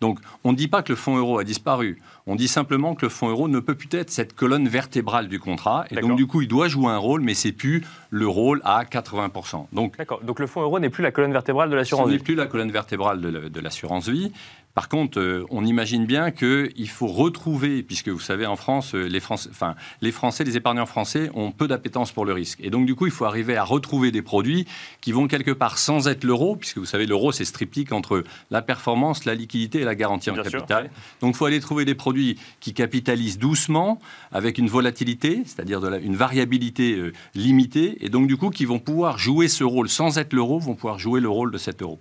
Donc, 0.00 0.20
on 0.44 0.52
ne 0.52 0.56
dit 0.56 0.68
pas 0.68 0.82
que 0.82 0.92
le 0.92 0.96
fonds 0.96 1.16
euro 1.16 1.38
a 1.38 1.44
disparu. 1.44 1.98
On 2.26 2.36
dit 2.36 2.46
simplement 2.46 2.94
que 2.94 3.06
le 3.06 3.08
fonds 3.08 3.28
euro 3.28 3.48
ne 3.48 3.58
peut 3.58 3.74
plus 3.74 3.88
être 3.98 4.10
cette 4.10 4.34
colonne 4.34 4.68
vertébrale 4.68 5.28
du 5.28 5.40
contrat. 5.40 5.86
Et 5.90 5.96
donc, 5.96 6.16
du 6.16 6.26
coup, 6.26 6.40
il 6.42 6.48
doit 6.48 6.68
jouer 6.68 6.86
un 6.86 6.98
rôle, 6.98 7.20
mais 7.20 7.34
c'est 7.34 7.52
plus 7.52 7.84
le 8.10 8.28
rôle 8.28 8.60
à 8.64 8.84
80%. 8.84 9.66
Donc, 9.72 9.96
Donc, 10.22 10.38
le 10.38 10.46
fonds 10.46 10.62
euro 10.62 10.78
n'est 10.78 10.90
plus 10.90 11.02
la 11.02 11.10
colonne 11.10 11.32
vertébrale 11.32 11.68
de 11.68 11.74
l'assurance 11.74 12.06
vie. 12.08 12.12
n'est 12.12 12.22
plus 12.22 12.36
la 12.36 12.46
colonne 12.46 12.70
vertébrale 12.70 13.20
de 13.20 13.60
l'assurance 13.60 14.08
vie. 14.08 14.30
Par 14.78 14.88
contre, 14.88 15.18
euh, 15.18 15.44
on 15.50 15.64
imagine 15.64 16.06
bien 16.06 16.30
qu'il 16.30 16.88
faut 16.88 17.08
retrouver, 17.08 17.82
puisque 17.82 18.10
vous 18.10 18.20
savez, 18.20 18.46
en 18.46 18.54
France, 18.54 18.94
euh, 18.94 19.08
les 19.08 19.18
Français, 19.18 19.48
enfin, 19.50 19.74
les 20.02 20.12
Français, 20.12 20.44
les 20.44 20.56
épargnants 20.56 20.86
français 20.86 21.30
ont 21.34 21.50
peu 21.50 21.66
d'appétence 21.66 22.12
pour 22.12 22.24
le 22.24 22.32
risque. 22.32 22.60
Et 22.62 22.70
donc, 22.70 22.86
du 22.86 22.94
coup, 22.94 23.06
il 23.06 23.10
faut 23.10 23.24
arriver 23.24 23.56
à 23.56 23.64
retrouver 23.64 24.12
des 24.12 24.22
produits 24.22 24.68
qui 25.00 25.10
vont 25.10 25.26
quelque 25.26 25.50
part 25.50 25.78
sans 25.78 26.06
être 26.06 26.22
l'euro, 26.22 26.54
puisque 26.54 26.78
vous 26.78 26.84
savez, 26.84 27.06
l'euro, 27.06 27.32
c'est 27.32 27.44
ce 27.44 27.52
triptyque 27.52 27.90
entre 27.90 28.22
la 28.52 28.62
performance, 28.62 29.24
la 29.24 29.34
liquidité 29.34 29.80
et 29.80 29.84
la 29.84 29.96
garantie 29.96 30.30
en 30.30 30.36
capital. 30.36 30.90
Donc, 31.22 31.34
il 31.34 31.36
faut 31.36 31.46
aller 31.46 31.58
trouver 31.58 31.84
des 31.84 31.96
produits 31.96 32.38
qui 32.60 32.72
capitalisent 32.72 33.40
doucement, 33.40 33.98
avec 34.30 34.58
une 34.58 34.68
volatilité, 34.68 35.42
c'est-à-dire 35.44 35.84
une 35.92 36.14
variabilité 36.14 36.94
euh, 36.94 37.12
limitée, 37.34 37.96
et 38.00 38.10
donc, 38.10 38.28
du 38.28 38.36
coup, 38.36 38.50
qui 38.50 38.64
vont 38.64 38.78
pouvoir 38.78 39.18
jouer 39.18 39.48
ce 39.48 39.64
rôle 39.64 39.88
sans 39.88 40.18
être 40.18 40.32
l'euro, 40.32 40.60
vont 40.60 40.76
pouvoir 40.76 41.00
jouer 41.00 41.18
le 41.18 41.28
rôle 41.28 41.50
de 41.50 41.58
cet 41.58 41.82
euro. 41.82 41.98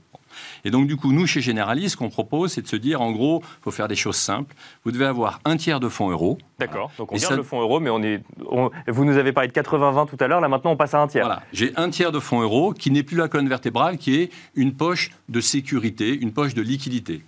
Et 0.66 0.72
donc, 0.72 0.88
du 0.88 0.96
coup, 0.96 1.12
nous, 1.12 1.26
chez 1.28 1.42
Generali, 1.42 1.90
ce 1.90 1.98
qu'on 1.98 2.10
propose, 2.10 2.54
c'est 2.54 2.62
de 2.62 2.68
se 2.68 2.76
dire, 2.76 3.02
en 3.02 3.12
gros, 3.12 3.42
il 3.44 3.64
faut 3.64 3.72
faire 3.72 3.88
des 3.88 3.96
choses 3.96 4.16
simples. 4.16 4.56
Vous 4.84 4.92
devez 4.92 5.06
avoir 5.06 5.40
un 5.46 5.58
tiers 5.58 5.80
de 5.80 5.90
fonds 5.90 6.10
euros. 6.10 6.38
D'accord. 6.60 6.92
Donc, 6.98 7.12
on 7.12 7.16
garde 7.16 7.36
le 7.36 7.44
fonds 7.44 7.62
euro, 7.62 7.80
mais 7.80 7.90
on 7.90 8.02
est, 8.02 8.22
vous 8.88 9.06
nous 9.06 9.18
avez 9.18 9.32
parlé 9.32 9.50
de 9.50 9.54
80-20 9.54 10.08
tout 10.08 10.18
à 10.20 10.28
l'heure. 10.28 10.42
Là, 10.42 10.48
maintenant, 10.48 10.72
on 10.72 10.78
passe 10.78 10.94
à 10.94 11.02
un 11.02 11.08
tiers. 11.08 11.26
Voilà. 11.26 11.44
J'ai 11.54 11.74
un 11.76 11.90
tiers 11.90 12.12
de 12.12 12.20
fonds 12.20 12.42
euros 12.42 12.74
qui 12.74 12.92
n'est 12.92 13.04
plus 13.04 13.18
la 13.18 13.28
colonne 13.28 13.50
vertébrale, 13.50 13.98
qui 13.98 14.16
est 14.16 14.32
une 14.56 14.74
poche 14.74 15.12
de 15.30 15.40
sécurité, 15.42 16.18
une 16.20 16.32
poche 16.32 16.54
de 16.54 16.62
liquidité. 16.62 17.24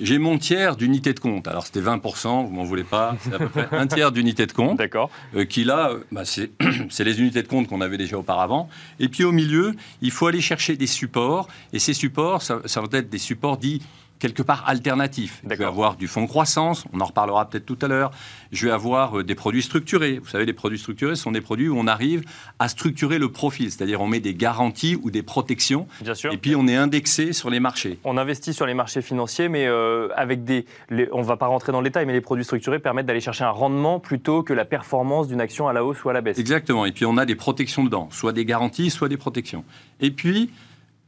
J'ai 0.00 0.18
mon 0.18 0.38
tiers 0.38 0.76
d'unité 0.76 1.12
de 1.12 1.20
compte. 1.20 1.46
Alors 1.46 1.66
c'était 1.66 1.80
20%, 1.80 2.46
vous 2.46 2.52
m'en 2.52 2.64
voulez 2.64 2.84
pas, 2.84 3.16
c'est 3.20 3.34
à 3.34 3.38
peu 3.38 3.48
près 3.48 3.68
un 3.72 3.86
tiers 3.86 4.12
d'unité 4.12 4.46
de 4.46 4.52
compte. 4.52 4.78
D'accord. 4.78 5.10
Euh, 5.36 5.44
qui 5.44 5.64
là, 5.64 5.90
euh, 5.90 6.04
bah, 6.10 6.22
c'est 6.24 7.04
les 7.04 7.20
unités 7.20 7.42
de 7.42 7.48
compte 7.48 7.68
qu'on 7.68 7.80
avait 7.80 7.98
déjà 7.98 8.16
auparavant. 8.16 8.68
Et 8.98 9.08
puis 9.08 9.24
au 9.24 9.32
milieu, 9.32 9.74
il 10.00 10.10
faut 10.10 10.26
aller 10.26 10.40
chercher 10.40 10.76
des 10.76 10.86
supports. 10.86 11.48
Et 11.72 11.78
ces 11.78 11.94
supports, 11.94 12.42
ça, 12.42 12.60
ça 12.64 12.80
va 12.80 12.86
être 12.92 13.10
des 13.10 13.18
supports 13.18 13.58
dits 13.58 13.82
quelque 14.20 14.42
part 14.42 14.62
alternatif. 14.68 15.42
Je 15.48 15.56
vais 15.56 15.64
avoir 15.64 15.96
du 15.96 16.06
fonds 16.06 16.26
croissance, 16.26 16.84
on 16.92 17.00
en 17.00 17.06
reparlera 17.06 17.48
peut-être 17.48 17.66
tout 17.66 17.78
à 17.82 17.88
l'heure. 17.88 18.12
Je 18.52 18.66
vais 18.66 18.72
avoir 18.72 19.18
euh, 19.18 19.24
des 19.24 19.34
produits 19.34 19.62
structurés. 19.62 20.20
Vous 20.22 20.28
savez, 20.28 20.44
les 20.44 20.52
produits 20.52 20.78
structurés 20.78 21.16
sont 21.16 21.32
des 21.32 21.40
produits 21.40 21.68
où 21.68 21.76
on 21.76 21.86
arrive 21.86 22.22
à 22.58 22.68
structurer 22.68 23.18
le 23.18 23.32
profil, 23.32 23.72
c'est-à-dire 23.72 24.00
on 24.00 24.06
met 24.06 24.20
des 24.20 24.34
garanties 24.34 24.96
ou 25.02 25.10
des 25.10 25.22
protections. 25.22 25.88
Bien 26.02 26.14
sûr. 26.14 26.32
Et 26.32 26.36
puis 26.36 26.54
on 26.54 26.68
est 26.68 26.76
indexé 26.76 27.32
sur 27.32 27.50
les 27.50 27.60
marchés. 27.60 27.98
On 28.04 28.16
investit 28.18 28.52
sur 28.52 28.66
les 28.66 28.74
marchés 28.74 29.02
financiers, 29.02 29.48
mais 29.48 29.66
euh, 29.66 30.08
avec 30.14 30.44
des. 30.44 30.66
on 31.12 31.20
ne 31.20 31.24
va 31.24 31.36
pas 31.36 31.46
rentrer 31.46 31.72
dans 31.72 31.80
le 31.80 31.88
détail, 31.88 32.04
mais 32.06 32.12
les 32.12 32.20
produits 32.20 32.44
structurés 32.44 32.78
permettent 32.78 33.06
d'aller 33.06 33.20
chercher 33.20 33.44
un 33.44 33.50
rendement 33.50 33.98
plutôt 33.98 34.42
que 34.42 34.52
la 34.52 34.66
performance 34.66 35.28
d'une 35.28 35.40
action 35.40 35.66
à 35.66 35.72
la 35.72 35.84
hausse 35.84 36.04
ou 36.04 36.10
à 36.10 36.12
la 36.12 36.20
baisse. 36.20 36.38
Exactement. 36.38 36.84
Et 36.84 36.92
puis 36.92 37.06
on 37.06 37.16
a 37.16 37.24
des 37.24 37.36
protections 37.36 37.84
dedans, 37.84 38.08
soit 38.10 38.32
des 38.32 38.44
garanties, 38.44 38.90
soit 38.90 39.08
des 39.08 39.16
protections. 39.16 39.64
Et 40.00 40.10
puis 40.10 40.50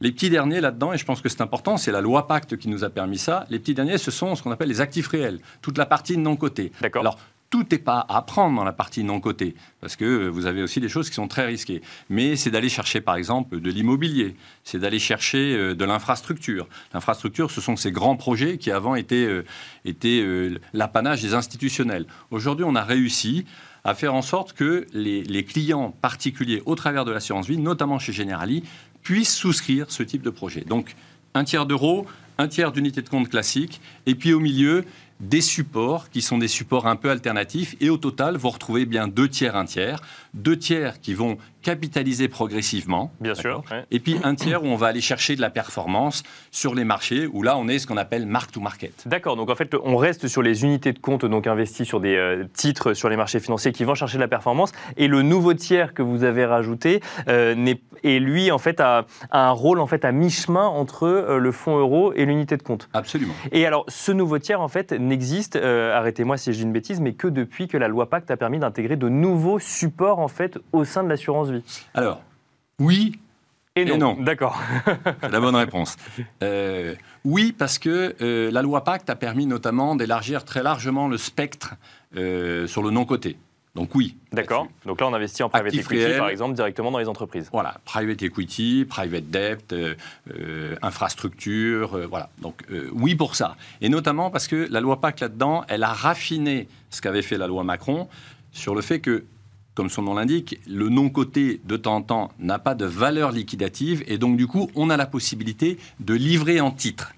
Les 0.03 0.11
petits 0.11 0.29
derniers 0.29 0.59
là-dedans, 0.59 0.91
et 0.91 0.97
je 0.97 1.05
pense 1.05 1.21
que 1.21 1.29
c'est 1.29 1.39
important, 1.39 1.77
c'est 1.77 1.93
la 1.93 2.01
loi 2.01 2.27
Pacte 2.27 2.57
qui 2.57 2.67
nous 2.67 2.83
a 2.83 2.89
permis 2.89 3.17
ça. 3.17 3.45
Les 3.49 3.57
petits 3.57 3.73
derniers, 3.73 3.97
ce 3.97 4.11
sont 4.11 4.35
ce 4.35 4.43
qu'on 4.43 4.51
appelle 4.51 4.67
les 4.67 4.81
actifs 4.81 5.07
réels, 5.07 5.39
toute 5.61 5.77
la 5.77 5.85
partie 5.85 6.17
non 6.17 6.35
cotée. 6.35 6.73
D'accord. 6.81 7.03
Alors, 7.03 7.17
tout 7.49 7.65
n'est 7.71 7.77
pas 7.77 8.05
à 8.09 8.21
prendre 8.21 8.53
dans 8.53 8.65
la 8.65 8.73
partie 8.73 9.05
non 9.05 9.21
cotée, 9.21 9.55
parce 9.79 9.95
que 9.95 10.27
vous 10.27 10.45
avez 10.45 10.61
aussi 10.61 10.81
des 10.81 10.89
choses 10.89 11.07
qui 11.07 11.15
sont 11.15 11.29
très 11.29 11.45
risquées. 11.45 11.81
Mais 12.09 12.35
c'est 12.35 12.51
d'aller 12.51 12.67
chercher, 12.67 12.99
par 12.99 13.15
exemple, 13.15 13.61
de 13.61 13.71
l'immobilier, 13.71 14.35
c'est 14.65 14.79
d'aller 14.79 14.99
chercher 14.99 15.55
euh, 15.55 15.73
de 15.73 15.85
l'infrastructure. 15.85 16.67
L'infrastructure, 16.93 17.49
ce 17.49 17.61
sont 17.61 17.77
ces 17.77 17.93
grands 17.93 18.17
projets 18.17 18.57
qui 18.57 18.71
avant 18.71 18.95
étaient, 18.95 19.25
euh, 19.25 19.45
euh, 19.85 20.57
l'apanage 20.73 21.21
des 21.21 21.33
institutionnels. 21.33 22.07
Aujourd'hui, 22.29 22.65
on 22.67 22.75
a 22.75 22.83
réussi 22.83 23.45
à 23.83 23.93
faire 23.93 24.13
en 24.13 24.21
sorte 24.21 24.53
que 24.53 24.87
les, 24.93 25.43
clients 25.43 25.93
particuliers, 26.01 26.61
au 26.65 26.75
travers 26.75 27.05
de 27.05 27.11
l'assurance 27.11 27.47
vie, 27.47 27.57
notamment 27.57 27.99
chez 27.99 28.13
Generali, 28.13 28.63
puissent 29.01 29.35
souscrire 29.35 29.87
ce 29.89 30.03
type 30.03 30.21
de 30.21 30.29
projet. 30.29 30.61
Donc, 30.61 30.95
un 31.33 31.43
tiers 31.43 31.65
d'euros, 31.65 32.05
un 32.37 32.47
tiers 32.47 32.71
d'unité 32.71 33.01
de 33.01 33.09
compte 33.09 33.29
classique, 33.29 33.81
et 34.05 34.15
puis 34.15 34.33
au 34.33 34.39
milieu, 34.39 34.85
des 35.19 35.41
supports 35.41 36.09
qui 36.09 36.21
sont 36.21 36.37
des 36.37 36.47
supports 36.47 36.87
un 36.87 36.95
peu 36.95 37.09
alternatifs. 37.09 37.75
Et 37.79 37.89
au 37.89 37.97
total, 37.97 38.37
vous 38.37 38.49
retrouvez 38.49 38.85
bien 38.85 39.07
deux 39.07 39.29
tiers, 39.29 39.55
un 39.55 39.65
tiers. 39.65 40.01
Deux 40.33 40.57
tiers 40.57 40.99
qui 40.99 41.13
vont 41.13 41.37
capitaliser 41.63 42.27
progressivement. 42.27 43.11
Bien 43.19 43.35
sûr. 43.35 43.63
Et 43.89 43.99
puis 43.99 44.17
un 44.23 44.35
tiers 44.35 44.63
où 44.63 44.67
on 44.67 44.75
va 44.75 44.87
aller 44.87 45.01
chercher 45.01 45.35
de 45.35 45.41
la 45.41 45.49
performance 45.49 46.23
sur 46.51 46.75
les 46.75 46.83
marchés, 46.83 47.27
où 47.31 47.41
là, 47.41 47.57
on 47.57 47.67
est 47.67 47.79
ce 47.79 47.87
qu'on 47.87 47.97
appelle 47.97 48.25
mark 48.27 48.51
to 48.51 48.59
market. 48.59 49.07
D'accord. 49.07 49.35
Donc 49.35 49.49
en 49.49 49.55
fait, 49.55 49.73
on 49.83 49.97
reste 49.97 50.27
sur 50.27 50.41
les 50.41 50.63
unités 50.63 50.93
de 50.93 50.99
compte 50.99 51.25
donc 51.25 51.47
investies 51.47 51.85
sur 51.85 51.99
des 51.99 52.15
euh, 52.15 52.45
titres 52.53 52.93
sur 52.93 53.09
les 53.09 53.15
marchés 53.15 53.39
financiers 53.39 53.71
qui 53.71 53.83
vont 53.83 53.95
chercher 53.95 54.17
de 54.17 54.21
la 54.21 54.27
performance. 54.27 54.71
Et 54.97 55.07
le 55.07 55.21
nouveau 55.21 55.53
tiers 55.53 55.93
que 55.93 56.01
vous 56.01 56.23
avez 56.23 56.45
rajouté 56.45 57.01
euh, 57.27 57.73
et 58.03 58.19
lui 58.19 58.51
en 58.51 58.57
fait 58.57 58.81
a, 58.81 59.05
un 59.31 59.51
rôle 59.51 59.79
en 59.79 59.87
fait 59.87 60.03
à 60.05 60.11
mi-chemin 60.11 60.65
entre 60.65 61.07
euh, 61.07 61.37
le 61.37 61.51
fonds 61.51 61.77
euro 61.77 62.13
et 62.13 62.25
l'unité 62.25 62.57
de 62.57 62.63
compte. 62.63 62.89
Absolument. 62.93 63.33
Et 63.51 63.65
alors, 63.65 63.85
ce 63.87 64.11
nouveau 64.11 64.37
tiers 64.39 64.61
en 64.61 64.67
fait 64.67 64.91
n'existe, 64.91 65.55
arrêtez-moi 65.55 66.37
si 66.37 66.51
je 66.51 66.57
dis 66.57 66.63
une 66.63 66.73
bêtise, 66.73 66.99
mais 66.99 67.13
que 67.13 67.27
depuis 67.27 67.67
que 67.67 67.77
la 67.77 67.87
loi 67.87 68.09
Pacte 68.09 68.29
a 68.31 68.37
permis 68.37 68.59
d'intégrer 68.59 68.97
de 68.97 69.07
nouveaux 69.07 69.59
supports 69.59 70.19
en 70.19 70.27
fait 70.27 70.59
au 70.73 70.83
sein 70.83 71.03
de 71.03 71.09
l'assurance 71.09 71.49
Alors, 71.93 72.21
oui. 72.79 73.19
Et 73.75 73.85
non. 73.85 74.15
D'accord. 74.19 74.61
C'est 75.21 75.31
la 75.31 75.39
bonne 75.39 75.55
réponse. 75.55 75.97
Euh, 76.43 76.93
oui, 77.25 77.55
parce 77.57 77.79
que 77.79 78.15
euh, 78.21 78.51
la 78.51 78.61
loi 78.61 78.83
Pacte 78.83 79.09
a 79.09 79.15
permis 79.15 79.47
notamment 79.47 79.95
d'élargir 79.95 80.45
très 80.45 80.61
largement 80.61 81.07
le 81.07 81.17
spectre 81.17 81.73
euh, 82.15 82.67
sur 82.67 82.83
le 82.83 82.91
non-coté. 82.91 83.35
Donc 83.73 83.95
oui. 83.95 84.15
D'accord. 84.31 84.67
Donc 84.85 85.01
là, 85.01 85.07
on 85.07 85.13
investit 85.15 85.41
en 85.41 85.49
private 85.49 85.73
equity, 85.73 86.17
par 86.19 86.29
exemple, 86.29 86.53
directement 86.53 86.91
dans 86.91 86.99
les 86.99 87.07
entreprises. 87.07 87.49
Voilà, 87.51 87.77
private 87.85 88.21
equity, 88.21 88.85
private 88.87 89.31
debt, 89.31 89.75
infrastructure, 90.83 92.07
voilà. 92.07 92.29
Donc 92.37 92.63
oui 92.91 93.15
pour 93.15 93.33
ça. 93.33 93.55
Et 93.81 93.89
notamment 93.89 94.29
parce 94.29 94.47
que 94.47 94.67
la 94.69 94.81
loi 94.81 95.01
Pacte 95.01 95.21
là-dedans, 95.21 95.65
elle 95.67 95.81
a 95.81 95.91
raffiné 95.91 96.67
ce 96.91 97.01
qu'avait 97.01 97.23
fait 97.23 97.39
la 97.39 97.47
loi 97.47 97.63
Macron 97.63 98.07
sur 98.51 98.75
le 98.75 98.83
fait 98.83 98.99
que 98.99 99.25
comme 99.75 99.89
son 99.89 100.03
nom 100.03 100.13
l'indique, 100.13 100.59
le 100.67 100.89
non-coté 100.89 101.61
de 101.65 101.77
temps 101.77 101.95
en 101.95 102.01
temps 102.01 102.31
n'a 102.39 102.59
pas 102.59 102.75
de 102.75 102.85
valeur 102.85 103.31
liquidative 103.31 104.03
et 104.07 104.17
donc 104.17 104.37
du 104.37 104.47
coup, 104.47 104.69
on 104.75 104.89
a 104.89 104.97
la 104.97 105.05
possibilité 105.05 105.77
de 105.99 106.13
livrer 106.13 106.61
en 106.61 106.71
titre 106.71 107.13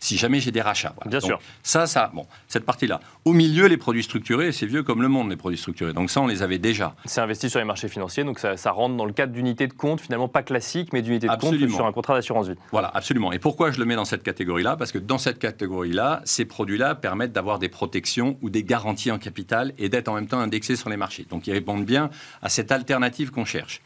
si 0.00 0.16
jamais 0.16 0.40
j'ai 0.40 0.50
des 0.50 0.62
rachats. 0.62 0.94
Bien 1.06 1.20
sûr. 1.20 1.38
Ça, 1.62 1.86
ça, 1.86 2.10
bon, 2.12 2.26
cette 2.48 2.64
partie-là. 2.64 3.00
Au 3.24 3.32
milieu, 3.32 3.66
les 3.66 3.76
produits 3.76 4.02
structurés, 4.02 4.50
c'est 4.50 4.66
vieux 4.66 4.82
comme 4.82 5.02
le 5.02 5.08
monde, 5.08 5.30
les 5.30 5.36
produits 5.36 5.58
structurés. 5.58 5.92
Donc 5.92 6.10
ça, 6.10 6.20
on 6.22 6.26
les 6.26 6.42
avait 6.42 6.58
déjà. 6.58 6.94
C'est 7.04 7.20
investi 7.20 7.50
sur 7.50 7.58
les 7.58 7.66
marchés 7.66 7.88
financiers, 7.88 8.24
donc 8.24 8.38
ça, 8.38 8.70
rentre 8.70 8.96
dans 8.96 9.04
le 9.04 9.12
cadre 9.12 9.32
d'unités 9.32 9.66
de 9.66 9.74
compte, 9.74 10.00
finalement 10.00 10.28
pas 10.28 10.42
classique, 10.42 10.92
mais 10.92 11.02
d'unité 11.02 11.28
de 11.28 11.36
compte 11.36 11.56
sur 11.68 11.86
un 11.86 11.92
contrat 11.92 12.14
d'assurance 12.14 12.48
vie. 12.48 12.56
Voilà, 12.72 12.90
absolument. 12.92 13.32
Et 13.32 13.38
pourquoi 13.38 13.70
je 13.70 13.78
le 13.78 13.84
mets 13.84 13.96
dans 13.96 14.04
cette 14.04 14.22
catégorie-là? 14.22 14.76
Parce 14.76 14.90
que 14.90 14.98
dans 14.98 15.18
cette 15.18 15.38
catégorie-là, 15.38 16.22
ces 16.24 16.46
produits-là 16.46 16.94
permettent 16.94 17.32
d'avoir 17.32 17.58
des 17.58 17.68
protections 17.68 18.38
ou 18.40 18.48
des 18.48 18.64
garanties 18.64 19.10
en 19.10 19.18
capital 19.18 19.74
et 19.78 19.88
d'être 19.88 20.08
en 20.08 20.14
même 20.14 20.26
temps 20.26 20.40
indexés 20.40 20.76
sur 20.76 20.88
les 20.88 20.96
marchés. 20.96 21.26
Donc 21.28 21.46
ils 21.46 21.52
répondent 21.52 21.84
bien 21.84 22.08
à 22.42 22.48
cette 22.48 22.72
alternative 22.72 23.30
qu'on 23.30 23.44
cherche. 23.44 23.82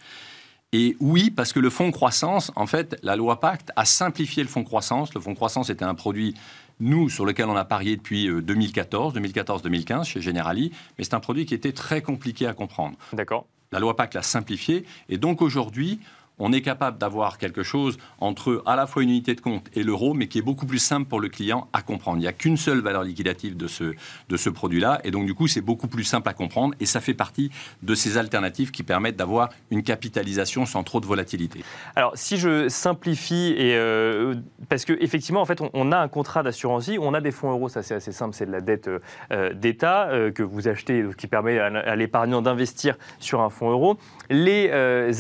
Et 0.77 0.97
oui, 0.99 1.31
parce 1.31 1.53
que 1.53 1.61
le 1.61 1.71
fonds 1.71 1.93
croissance, 1.93 2.51
en 2.57 2.67
fait, 2.67 2.99
la 3.05 3.15
loi 3.15 3.39
Pacte 3.39 3.71
a 3.77 3.85
simplifié 3.85 4.43
le 4.43 4.49
fonds 4.49 4.65
croissance. 4.65 5.15
Le 5.15 5.21
fonds 5.21 5.37
croissance 5.37 5.71
était 5.71 5.85
un 5.85 5.95
produit, 5.95 6.35
nous, 6.81 7.09
sur 7.09 7.25
lequel 7.25 7.47
on 7.47 7.55
a 7.55 7.65
parié 7.65 7.95
depuis 7.95 8.27
2014, 8.27 9.17
euh, 9.17 9.21
2014-2015 9.21 10.03
chez 10.03 10.21
Generali, 10.21 10.73
mais 10.99 11.05
c'est 11.05 11.15
un 11.15 11.21
produit 11.21 11.47
qui 11.47 11.55
était 11.55 11.71
très 11.71 12.03
compliqué 12.03 12.49
à 12.49 12.55
comprendre. 12.55 12.97
D'accord. 13.13 13.47
La 13.71 13.79
loi 13.79 13.95
Pacte 13.95 14.15
l'a 14.15 14.23
simplifié, 14.23 14.85
et 15.09 15.17
donc 15.17 15.43
aujourd'hui, 15.43 16.01
on 16.39 16.53
est 16.53 16.63
capable 16.63 16.99
d'avoir 16.99 17.39
quelque 17.39 17.63
chose 17.63 17.97
entre 18.21 18.63
à 18.67 18.77
la 18.77 18.87
fois 18.87 19.03
une 19.03 19.11
unité 19.11 19.35
de 19.35 19.41
compte 19.41 19.69
et 19.75 19.83
l'euro, 19.83 20.15
mais 20.15 20.27
qui 20.27 20.39
est 20.39 20.43
beaucoup 20.43 20.67
plus 20.67 20.79
simple 20.79 21.09
pour 21.09 21.21
le 21.21 21.29
client 21.29 21.69
à 21.73 21.83
comprendre. 21.83 22.19
Il 22.19 22.23
n'y 22.23 22.27
a 22.27 22.33
qu'une 22.33 22.57
seule 22.57 22.81
valeur 22.81 23.05
liquidative 23.05 23.57
de 23.57 23.67
ce, 23.67 23.95
de 24.29 24.37
ce 24.37 24.51
produit-là, 24.51 25.01
et 25.05 25.11
donc 25.11 25.27
du 25.27 25.35
coup, 25.35 25.47
c'est 25.47 25.61
beaucoup 25.61 25.89
plus 25.89 26.05
simple 26.05 26.29
à 26.29 26.35
comprendre, 26.35 26.75
et 26.81 26.87
ça 26.87 27.01
fait 27.01 27.15
partie 27.15 27.51
de 27.83 27.95
ces 27.95 28.19
alternatives 28.19 28.71
qui 28.71 28.83
permettent 28.83 29.17
d'avoir 29.17 29.51
une 29.71 29.83
capitalisation 29.83 30.67
sans 30.67 30.83
trop 30.83 31.01
de 31.01 31.07
volatilité. 31.07 31.61
Alors, 31.95 32.13
si 32.15 32.37
je 32.37 32.69
simplifie, 32.69 33.55
et 33.57 33.77
euh, 33.77 34.35
parce 34.69 34.85
qu'effectivement, 34.85 35.41
en 35.41 35.45
fait, 35.45 35.61
on, 35.73 35.93
a 35.93 35.99
un 35.99 36.09
contrat 36.09 36.43
d'assurance 36.43 36.89
vie, 36.89 36.99
on 36.99 37.15
a 37.15 37.21
des 37.21 37.31
fonds 37.31 37.51
euros, 37.51 37.69
ça 37.69 37.83
c'est 37.83 37.95
assez 37.95 38.13
simple, 38.13 38.35
c'est 38.35 38.47
de 38.47 38.53
la 38.53 38.61
dette 38.61 38.91
euh, 39.33 39.53
d'État 39.53 40.09
euh, 40.09 40.31
que 40.31 40.43
vous 40.43 40.69
achetez, 40.69 41.05
qui 41.17 41.27
permet 41.27 41.59
à 41.59 41.97
l'épargnant 41.97 42.43
d'investir 42.43 42.97
sur 43.21 43.41
un 43.41 43.51
fonds 43.51 43.71
euro. 43.71 43.99
Les 44.31 44.71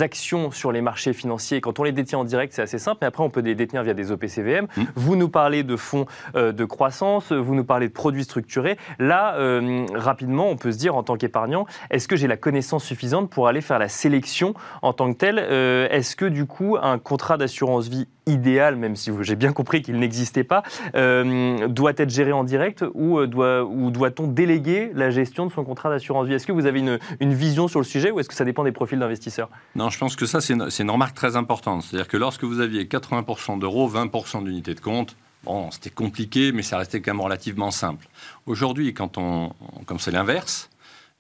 actions 0.01 0.51
sur 0.51 0.73
les 0.73 0.81
marchés 0.81 1.04
financiers, 1.13 1.61
quand 1.61 1.79
on 1.79 1.83
les 1.83 1.93
détient 1.93 2.19
en 2.19 2.25
direct, 2.25 2.53
c'est 2.53 2.63
assez 2.63 2.79
simple, 2.79 2.99
mais 3.03 3.07
après, 3.07 3.23
on 3.23 3.31
peut 3.31 3.41
les 3.41 3.55
détenir 3.55 3.83
via 3.83 3.95
des 3.95 4.11
OPCVM. 4.11 4.67
Mmh. 4.77 4.83
Vous 4.97 5.17
nous 5.17 5.29
parlez 5.29 5.63
de 5.63 5.77
fonds 5.77 6.07
euh, 6.37 6.53
de 6.53 6.65
croissance, 6.65 7.33
vous 7.33 7.55
nous 7.55 7.65
parlez 7.65 7.89
de 7.89 7.93
produits 7.93 8.25
structurés. 8.25 8.77
Là, 8.99 9.37
euh, 9.37 9.87
rapidement, 9.95 10.49
on 10.49 10.57
peut 10.57 10.73
se 10.73 10.79
dire, 10.79 10.97
en 10.97 11.03
tant 11.03 11.17
qu'épargnant, 11.17 11.67
est-ce 11.91 12.09
que 12.09 12.17
j'ai 12.17 12.27
la 12.27 12.37
connaissance 12.37 12.85
suffisante 12.85 13.31
pour 13.31 13.49
aller 13.49 13.61
faire 13.61 13.79
la 13.79 13.89
sélection 13.89 14.55
en 14.83 14.93
tant 14.93 15.13
que 15.13 15.19
telle? 15.19 15.39
Euh, 15.39 15.89
Est-ce 15.91 16.17
que, 16.17 16.25
du 16.25 16.47
coup, 16.47 16.77
un 16.81 16.99
contrat 16.99 17.37
d'assurance 17.37 17.89
vie 17.89 18.09
idéal, 18.27 18.77
même 18.77 18.97
si 18.97 19.11
j'ai 19.21 19.37
bien 19.37 19.53
compris 19.53 19.83
qu'il 19.83 19.99
n'existait 19.99 20.45
pas, 20.45 20.63
doit 20.95 21.93
être 21.97 22.11
géré 22.11 22.33
en 22.33 22.45
direct 22.45 22.85
ou, 22.95 23.25
doit, 23.27 23.65
ou 23.65 23.91
doit-on 23.91 24.27
déléguer 24.27 24.91
la 24.95 25.11
gestion 25.11 25.47
de 25.47 25.53
son 25.53 25.65
contrat 25.65 25.91
d'assurance 25.91 26.27
vie? 26.27 26.35
Est-ce 26.35 26.47
que 26.47 26.53
vous 26.53 26.67
avez 26.67 26.81
une, 26.81 26.99
une, 27.21 27.35
vision 27.35 27.69
sur 27.69 27.81
le 27.81 27.85
sujet 27.85 28.11
ou 28.11 28.21
est-ce 28.21 28.29
que 28.29 28.35
ça 28.35 28.45
dépend 28.45 28.65
des 28.65 28.73
profils 28.73 28.99
d'investisseurs? 28.99 29.51
Non, 29.75 29.91
je 29.91 29.99
pense 29.99 30.17
que 30.17 30.27
ça, 30.27 30.41
c'est 30.41 30.55
remarque 30.95 31.15
très 31.15 31.37
importante. 31.37 31.83
C'est-à-dire 31.83 32.09
que 32.09 32.17
lorsque 32.17 32.45
vous 32.45 32.61
aviez 32.61 32.85
80% 32.85 33.59
d'euros, 33.59 33.91
20% 33.91 34.45
d'unités 34.45 34.75
de 34.75 34.81
compte, 34.81 35.17
bon, 35.45 35.71
c'était 35.71 35.91
compliqué, 35.91 36.53
mais 36.53 36.63
ça 36.63 36.79
restait 36.79 37.01
quand 37.01 37.13
même 37.13 37.21
relativement 37.21 37.71
simple. 37.71 38.07
Aujourd'hui, 38.47 38.95
quand 38.95 39.19
on, 39.19 39.53
comme 39.87 39.99
c'est 39.99 40.13
l'inverse, 40.13 40.71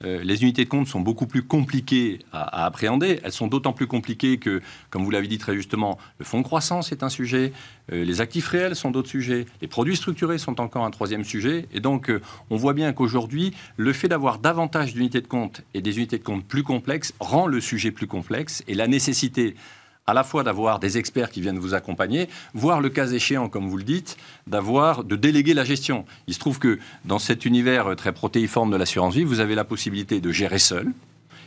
euh, 0.04 0.22
les 0.22 0.42
unités 0.42 0.64
de 0.64 0.68
compte 0.68 0.86
sont 0.86 1.00
beaucoup 1.00 1.26
plus 1.26 1.42
compliquées 1.42 2.20
à, 2.32 2.66
appréhender. 2.66 3.20
Elles 3.24 3.32
sont 3.32 3.46
d'autant 3.46 3.72
plus 3.72 3.86
compliquées 3.86 4.38
que, 4.38 4.60
comme 4.90 5.04
vous 5.04 5.10
l'avez 5.10 5.28
dit 5.28 5.38
très 5.38 5.54
justement, 5.54 5.98
le 6.18 6.24
fonds 6.24 6.38
de 6.38 6.44
croissance 6.44 6.92
est 6.92 7.02
un 7.02 7.08
sujet, 7.08 7.52
euh, 7.92 8.04
les 8.04 8.20
actifs 8.20 8.48
réels 8.48 8.76
sont 8.76 8.90
d'autres 8.90 9.08
sujets, 9.08 9.46
les 9.62 9.68
produits 9.68 9.96
structurés 9.96 10.38
sont 10.38 10.60
encore 10.60 10.84
un 10.84 10.90
troisième 10.90 11.24
sujet. 11.24 11.66
Et 11.72 11.80
donc, 11.80 12.10
euh, 12.10 12.20
on 12.50 12.56
voit 12.56 12.74
bien 12.74 12.92
qu'aujourd'hui, 12.92 13.54
le 13.76 13.92
fait 13.92 14.08
d'avoir 14.08 14.38
davantage 14.38 14.94
d'unités 14.94 15.20
de 15.20 15.26
compte 15.26 15.62
et 15.74 15.80
des 15.80 15.96
unités 15.96 16.18
de 16.18 16.24
compte 16.24 16.44
plus 16.44 16.62
complexes 16.62 17.14
rend 17.20 17.46
le 17.46 17.60
sujet 17.60 17.90
plus 17.90 18.06
complexe 18.06 18.62
et 18.68 18.74
la 18.74 18.88
nécessité 18.88 19.54
à 20.06 20.14
la 20.14 20.24
fois 20.24 20.42
d'avoir 20.42 20.78
des 20.78 20.98
experts 20.98 21.30
qui 21.30 21.40
viennent 21.40 21.58
vous 21.58 21.74
accompagner, 21.74 22.28
voire 22.52 22.80
le 22.80 22.88
cas 22.88 23.06
échéant, 23.06 23.48
comme 23.48 23.68
vous 23.68 23.76
le 23.76 23.84
dites, 23.84 24.16
d'avoir 24.46 25.04
de 25.04 25.16
déléguer 25.16 25.54
la 25.54 25.64
gestion. 25.64 26.04
Il 26.26 26.34
se 26.34 26.38
trouve 26.38 26.58
que 26.58 26.78
dans 27.04 27.18
cet 27.18 27.44
univers 27.44 27.96
très 27.96 28.12
protéiforme 28.12 28.70
de 28.70 28.76
l'assurance 28.76 29.14
vie, 29.14 29.24
vous 29.24 29.40
avez 29.40 29.54
la 29.54 29.64
possibilité 29.64 30.20
de 30.20 30.30
gérer 30.30 30.58
seul, 30.58 30.92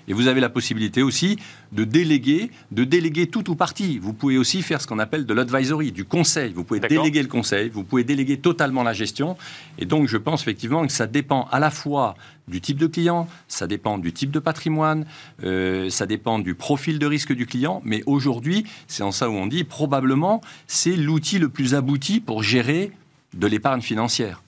et 0.08 0.14
vous 0.14 0.28
avez 0.28 0.42
la 0.42 0.50
possibilité 0.50 1.04
aussi 1.04 1.38
de 1.72 1.84
déléguer, 1.84 2.50
de 2.72 2.84
déléguer 2.84 3.28
tout 3.28 3.50
ou 3.50 3.56
partie. 3.56 4.00
Vous 4.00 4.14
pouvez 4.14 4.38
aussi 4.38 4.62
faire 4.62 4.82
ce 4.82 4.88
qu'on 4.88 5.00
appelle 5.00 5.26
de 5.26 5.34
l'advisory, 5.34 5.92
du 5.92 6.06
conseil. 6.06 6.54
Vous 6.54 6.64
pouvez 6.64 6.80
déléguer 6.80 7.22
le 7.22 7.28
conseil, 7.28 7.70
vous 7.70 7.84
pouvez 7.84 8.04
déléguer 8.04 8.38
totalement 8.38 8.84
la 8.84 8.94
gestion. 8.94 9.38
Et 9.78 9.86
donc, 9.86 10.08
je 10.08 10.18
pense 10.18 10.42
effectivement 10.42 10.86
que 10.88 10.94
ça 10.94 11.08
dépend 11.08 11.48
à 11.52 11.60
la 11.60 11.72
fois 11.72 12.16
du 12.48 12.62
type 12.62 12.78
de 12.78 12.88
client, 12.88 13.28
ça 13.50 13.68
dépend 13.68 13.98
du 13.98 14.14
type 14.14 14.32
de 14.32 14.40
patrimoine, 14.40 15.06
euh, 15.44 15.90
ça 15.90 16.06
dépend 16.06 16.40
du 16.40 16.56
profil 16.56 16.98
de 16.98 17.06
risque 17.06 17.34
du 17.34 17.46
client. 17.46 17.82
Mais 17.84 18.04
aujourd'hui, 18.06 18.66
c'est 18.88 19.04
en 19.04 19.12
ça 19.12 19.30
où 19.30 19.34
on 19.34 19.48
dit 19.48 19.66
probablement 19.66 20.42
c'est 20.68 20.96
l'outil 20.96 21.40
le 21.40 21.50
plus 21.50 21.76
abouti 21.76 22.22
pour 22.22 22.44
gérer 22.44 22.92
de 23.34 23.48
l'épargne 23.48 23.82
financière. 23.82 24.42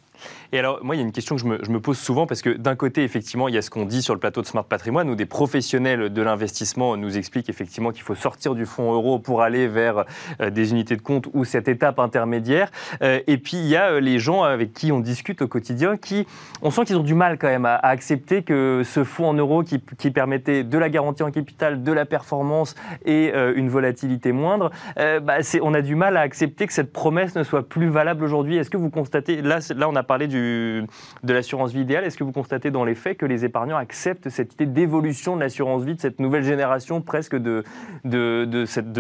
Et 0.52 0.58
alors, 0.58 0.80
moi, 0.84 0.96
il 0.96 1.00
y 1.00 1.02
a 1.02 1.06
une 1.06 1.12
question 1.12 1.36
que 1.36 1.42
je 1.42 1.72
me, 1.72 1.80
pose 1.80 2.00
souvent 2.00 2.26
parce 2.26 2.42
que 2.42 2.50
d'un 2.50 2.76
côté, 2.76 3.04
effectivement, 3.04 3.48
il 3.48 3.54
y 3.54 3.58
a 3.58 3.62
ce 3.62 3.70
qu'on 3.70 3.86
dit 3.86 4.02
sur 4.02 4.16
le 4.16 4.20
plateau 4.20 4.42
de 4.42 4.48
Smart 4.48 4.66
Patrimoine 4.66 5.08
où 5.10 5.16
des 5.16 5.28
professionnels 5.28 6.12
de 6.12 6.22
l'investissement 6.24 6.98
nous 6.98 7.18
expliquent 7.18 7.50
effectivement 7.50 7.92
qu'il 7.92 8.02
faut 8.02 8.16
sortir 8.16 8.56
du 8.56 8.66
fonds 8.66 8.92
euro 8.92 9.20
pour 9.20 9.44
aller 9.44 9.68
vers 9.68 10.06
euh, 10.42 10.50
des 10.50 10.72
unités 10.72 10.96
de 10.96 11.02
compte 11.02 11.28
ou 11.34 11.46
cette 11.46 11.68
étape 11.68 12.00
intermédiaire. 12.00 12.72
Euh, 13.04 13.20
et 13.28 13.38
puis, 13.38 13.58
il 13.58 13.68
y 13.68 13.76
a 13.76 13.92
euh, 13.92 14.00
les 14.00 14.18
gens 14.18 14.42
avec 14.44 14.74
qui 14.74 14.92
on 14.92 15.00
discute 15.00 15.44
au 15.44 15.48
quotidien 15.48 15.98
qui, 15.98 16.26
on 16.64 16.72
sent 16.72 16.86
qu'ils 16.86 16.98
ont 16.98 17.04
du 17.04 17.14
mal 17.14 17.38
quand 17.38 17.48
même 17.48 17.66
à, 17.66 17.76
accepter 17.76 18.42
que 18.42 18.82
ce 18.84 19.04
fonds 19.04 19.28
en 19.28 19.34
euros 19.36 19.64
qui, 19.64 19.80
permettait 20.10 20.64
de 20.64 20.78
la 20.80 20.90
garantie 20.90 21.22
en 21.22 21.30
capital, 21.30 21.84
de 21.84 21.92
la 21.92 22.06
performance 22.06 22.74
et 23.06 23.32
une 23.56 23.70
volatilité 23.70 24.32
moindre, 24.32 24.72
bah, 24.98 25.38
on 25.62 25.74
a 25.74 25.82
du 25.82 25.96
mal 25.96 26.18
à 26.18 26.22
accepter 26.22 26.66
que 26.66 26.74
cette 26.74 26.92
promesse 26.92 27.36
ne 27.36 27.44
soit 27.44 27.68
plus 27.68 27.88
valable 27.88 28.24
aujourd'hui. 28.24 28.58
Est-ce 28.58 28.70
que 28.70 28.78
vous 28.78 28.90
constatez, 28.90 29.42
là, 29.42 29.60
là 29.76 29.88
on 29.88 29.96
a 29.96 30.04
parlé 30.04 30.28
du, 30.28 30.39
de 30.40 31.34
l'assurance 31.34 31.72
vie 31.72 31.82
idéale, 31.82 32.04
est-ce 32.04 32.18
que 32.18 32.24
vous 32.24 32.32
constatez 32.32 32.72
dans 32.72 32.86
les 32.86 32.96
faits 32.96 33.18
que 33.18 33.26
les 33.26 33.46
épargnants 33.46 33.78
acceptent 33.78 34.30
cette 34.30 34.54
idée 34.54 34.66
d'évolution 34.66 35.36
de 35.36 35.42
l'assurance 35.42 35.84
vie, 35.84 35.96
de 35.96 36.02
cette 36.02 36.20
nouvelle 36.20 36.44
génération 36.44 37.02
presque 37.02 37.36
de, 37.36 37.64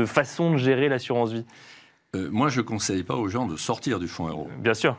façon 0.06 0.52
de 0.52 0.58
gérer 0.58 0.89
l'assurance 0.89 1.32
vie? 1.32 1.45
Euh, 2.15 2.28
moi, 2.32 2.50
je 2.50 2.62
ne 2.62 2.65
conseille 2.65 3.04
pas 3.04 3.15
aux 3.15 3.28
gens 3.28 3.45
de 3.45 3.56
sortir 3.56 4.00
du 4.00 4.08
fonds 4.08 4.28
euro. 4.28 4.50
Bien 4.58 4.74
sûr. 4.74 4.98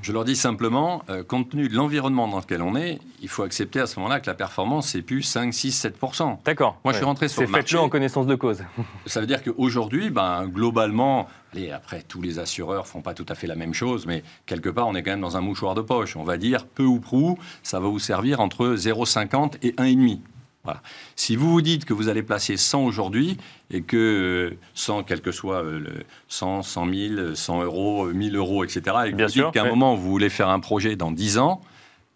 Je 0.00 0.12
leur 0.12 0.24
dis 0.24 0.36
simplement, 0.36 1.02
euh, 1.10 1.24
compte 1.24 1.50
tenu 1.50 1.68
de 1.68 1.74
l'environnement 1.74 2.28
dans 2.28 2.38
lequel 2.38 2.62
on 2.62 2.76
est, 2.76 3.00
il 3.20 3.28
faut 3.28 3.42
accepter 3.42 3.80
à 3.80 3.86
ce 3.88 3.98
moment-là 3.98 4.20
que 4.20 4.28
la 4.28 4.34
performance, 4.34 4.90
c'est 4.90 5.02
plus 5.02 5.22
5, 5.22 5.52
6, 5.52 5.86
7% 6.00 6.38
D'accord. 6.44 6.78
Moi, 6.84 6.92
je 6.92 6.98
suis 6.98 7.04
rentré 7.04 7.26
sur 7.26 7.42
le 7.42 7.48
marché. 7.48 7.66
C'est 7.66 7.72
fait 7.72 7.82
en 7.82 7.88
connaissance 7.88 8.28
de 8.28 8.36
cause. 8.36 8.62
Ça 9.06 9.20
veut 9.20 9.26
dire 9.26 9.42
qu'aujourd'hui, 9.42 10.10
ben, 10.10 10.46
globalement, 10.46 11.26
et 11.56 11.72
après, 11.72 12.02
tous 12.06 12.22
les 12.22 12.38
assureurs 12.38 12.86
font 12.86 13.02
pas 13.02 13.14
tout 13.14 13.26
à 13.28 13.34
fait 13.34 13.48
la 13.48 13.56
même 13.56 13.74
chose, 13.74 14.06
mais 14.06 14.22
quelque 14.46 14.68
part, 14.68 14.86
on 14.86 14.94
est 14.94 15.02
quand 15.02 15.10
même 15.10 15.20
dans 15.20 15.36
un 15.36 15.40
mouchoir 15.40 15.74
de 15.74 15.82
poche. 15.82 16.14
On 16.14 16.22
va 16.22 16.36
dire, 16.36 16.66
peu 16.66 16.84
ou 16.84 17.00
prou, 17.00 17.40
ça 17.64 17.80
va 17.80 17.88
vous 17.88 17.98
servir 17.98 18.38
entre 18.38 18.76
0,50 18.76 19.56
et 19.62 19.72
1,5. 19.72 20.20
Si 21.16 21.36
vous 21.36 21.50
vous 21.50 21.62
dites 21.62 21.84
que 21.84 21.92
vous 21.92 22.08
allez 22.08 22.22
placer 22.22 22.56
100 22.56 22.84
aujourd'hui 22.84 23.36
et 23.70 23.82
que 23.82 24.56
100, 24.74 24.98
euh, 24.98 25.02
quel 25.06 25.20
que 25.20 25.32
soit 25.32 25.62
euh, 25.64 25.80
le 25.80 25.92
100, 26.28 26.62
100 26.62 26.94
000, 26.94 27.34
100 27.34 27.62
euros, 27.64 28.06
1000 28.06 28.36
euros, 28.36 28.64
etc., 28.64 28.80
et 29.06 29.12
que 29.12 29.22
vous 29.22 29.26
dites 29.28 29.50
qu'à 29.52 29.62
un 29.62 29.68
moment 29.68 29.94
vous 29.96 30.10
voulez 30.10 30.28
faire 30.28 30.48
un 30.48 30.60
projet 30.60 30.94
dans 30.94 31.10
10 31.10 31.38
ans, 31.38 31.60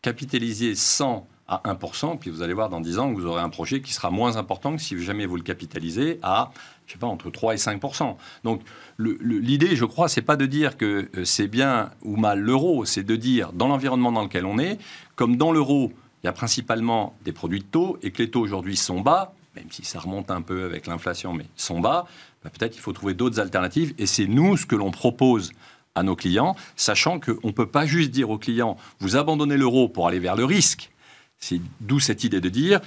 capitalisez 0.02 0.74
100 0.74 1.26
à 1.48 1.62
1%, 1.64 2.18
puis 2.18 2.30
vous 2.30 2.42
allez 2.42 2.54
voir 2.54 2.68
dans 2.68 2.80
10 2.80 2.98
ans 2.98 3.14
que 3.14 3.20
vous 3.20 3.26
aurez 3.26 3.40
un 3.40 3.48
projet 3.48 3.80
qui 3.80 3.92
sera 3.92 4.10
moins 4.10 4.36
important 4.36 4.74
que 4.74 4.82
si 4.82 5.00
jamais 5.00 5.26
vous 5.26 5.36
le 5.36 5.42
capitalisez 5.42 6.18
à, 6.22 6.50
je 6.86 6.94
sais 6.94 6.98
pas, 6.98 7.06
entre 7.06 7.30
3 7.30 7.54
et 7.54 7.56
5%. 7.56 8.16
Donc 8.42 8.62
l'idée, 8.98 9.76
je 9.76 9.84
crois, 9.84 10.08
c'est 10.08 10.22
pas 10.22 10.36
de 10.36 10.46
dire 10.46 10.76
que 10.76 11.08
euh, 11.16 11.24
c'est 11.24 11.46
bien 11.46 11.90
ou 12.02 12.16
mal 12.16 12.40
l'euro, 12.40 12.84
c'est 12.84 13.04
de 13.04 13.16
dire 13.16 13.52
dans 13.52 13.68
l'environnement 13.68 14.10
dans 14.10 14.22
lequel 14.22 14.44
on 14.44 14.58
est, 14.58 14.78
comme 15.14 15.36
dans 15.36 15.52
l'euro, 15.52 15.92
il 16.22 16.26
y 16.26 16.28
a 16.28 16.32
principalement 16.32 17.16
des 17.24 17.32
produits 17.32 17.60
de 17.60 17.64
taux 17.64 17.98
et 18.02 18.10
que 18.10 18.22
les 18.22 18.30
taux 18.30 18.40
aujourd'hui 18.40 18.76
sont 18.76 19.00
bas, 19.00 19.34
même 19.54 19.70
si 19.70 19.84
ça 19.84 20.00
remonte 20.00 20.30
un 20.30 20.42
peu 20.42 20.64
avec 20.64 20.86
l'inflation, 20.86 21.32
mais 21.32 21.46
sont 21.56 21.80
bas, 21.80 22.06
bah, 22.44 22.50
peut-être 22.50 22.72
qu'il 22.72 22.82
faut 22.82 22.92
trouver 22.92 23.14
d'autres 23.14 23.40
alternatives. 23.40 23.94
Et 23.98 24.06
c'est 24.06 24.26
nous 24.26 24.56
ce 24.56 24.66
que 24.66 24.76
l'on 24.76 24.90
propose 24.90 25.52
à 25.94 26.02
nos 26.02 26.14
clients, 26.14 26.54
sachant 26.76 27.18
qu'on 27.18 27.48
ne 27.48 27.52
peut 27.52 27.66
pas 27.66 27.86
juste 27.86 28.10
dire 28.10 28.30
aux 28.30 28.38
clients, 28.38 28.76
vous 29.00 29.16
abandonnez 29.16 29.56
l'euro 29.56 29.88
pour 29.88 30.06
aller 30.06 30.18
vers 30.18 30.36
le 30.36 30.44
risque. 30.44 30.90
C'est 31.38 31.60
d'où 31.80 32.00
cette 32.00 32.22
idée 32.22 32.40
de 32.40 32.48
dire, 32.48 32.80